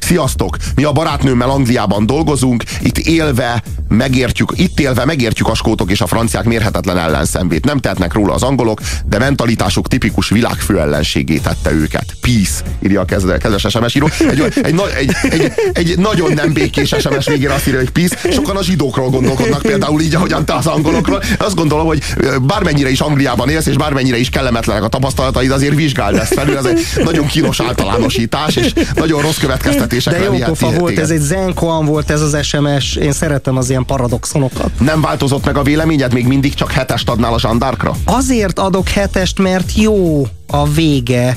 Sziasztok! 0.00 0.56
Mi 0.74 0.84
a 0.84 0.92
barátnőmmel 0.92 1.50
Angliában 1.50 2.06
dolgozunk, 2.06 2.62
itt 2.82 2.98
élve 2.98 3.62
megértjük, 3.88 4.52
itt 4.56 4.80
élve 4.80 5.04
megértjük 5.04 5.48
a 5.48 5.54
skótok 5.54 5.90
és 5.90 6.00
a 6.00 6.06
franciák 6.06 6.44
mérhetetlen 6.44 6.98
ellenszenvét. 6.98 7.64
Nem 7.64 7.78
tehetnek 7.78 8.12
róla 8.12 8.34
az 8.34 8.42
angolok, 8.42 8.80
de 9.08 9.18
mentalitásuk 9.18 9.88
tipikus 9.88 10.28
világfő 10.28 10.80
ellenségé 10.80 11.36
tette 11.36 11.72
őket. 11.72 12.14
Peace, 12.20 12.62
írja 12.82 13.00
a 13.00 13.04
kedves 13.04 13.66
SMS 13.68 13.94
író. 13.94 14.08
Egy, 14.30 14.40
egy, 14.62 14.80
egy, 14.94 15.16
egy, 15.30 15.52
egy, 15.72 15.98
nagyon 15.98 16.32
nem 16.32 16.52
békés 16.52 16.94
SMS 16.98 17.26
végére 17.26 17.54
azt 17.54 17.66
írja, 17.66 17.78
hogy 17.78 17.90
peace. 17.90 18.16
Sokan 18.32 18.56
a 18.56 18.62
zsidókról 18.62 19.08
gondolkodnak 19.08 19.62
például 19.62 20.00
így, 20.00 20.14
ahogyan 20.14 20.44
te 20.44 20.54
az 20.54 20.66
angolokról. 20.66 21.22
Azt 21.38 21.54
gondolom, 21.54 21.86
hogy 21.86 22.02
bármennyire 22.42 22.90
is 22.90 23.00
Angliában 23.00 23.48
élsz, 23.48 23.66
és 23.66 23.76
bármennyire 23.76 24.18
is 24.18 24.28
kellemetlenek 24.28 24.82
a 24.82 24.88
tapasztalataid, 24.88 25.50
azért 25.50 25.74
vizsgáld 25.74 26.16
ezt 26.16 26.34
felül. 26.34 26.56
Ez 26.56 26.64
egy 26.64 26.80
nagyon 27.04 27.26
kínos 27.26 27.60
általánosítás, 27.60 28.56
és 28.56 28.72
nagyon 28.94 29.22
rossz 29.22 29.38
következtetésekre 29.70 30.30
De 30.30 30.36
jó 30.38 30.44
pofa 30.44 30.70
volt, 30.70 30.84
téged. 30.86 31.02
ez 31.02 31.10
egy 31.10 31.20
zenkoan 31.20 31.84
volt 31.84 32.10
ez 32.10 32.20
az 32.20 32.44
SMS. 32.46 32.96
Én 32.96 33.12
szeretem 33.12 33.56
az 33.56 33.70
ilyen 33.70 33.84
paradoxonokat. 33.84 34.70
Nem 34.80 35.00
változott 35.00 35.44
meg 35.44 35.56
a 35.56 35.62
véleményed? 35.62 36.12
Még 36.12 36.26
mindig 36.26 36.54
csak 36.54 36.72
hetest 36.72 37.08
adnál 37.08 37.32
a 37.32 37.38
zsandárkra? 37.38 37.94
Azért 38.04 38.58
adok 38.58 38.88
hetest, 38.88 39.38
mert 39.38 39.74
jó 39.76 40.26
a 40.46 40.68
vége. 40.68 41.36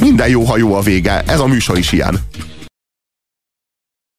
Minden 0.00 0.28
jó, 0.28 0.44
ha 0.44 0.56
jó 0.56 0.74
a 0.74 0.80
vége. 0.80 1.22
Ez 1.26 1.40
a 1.40 1.46
műsor 1.46 1.78
is 1.78 1.92
ilyen. 1.92 2.18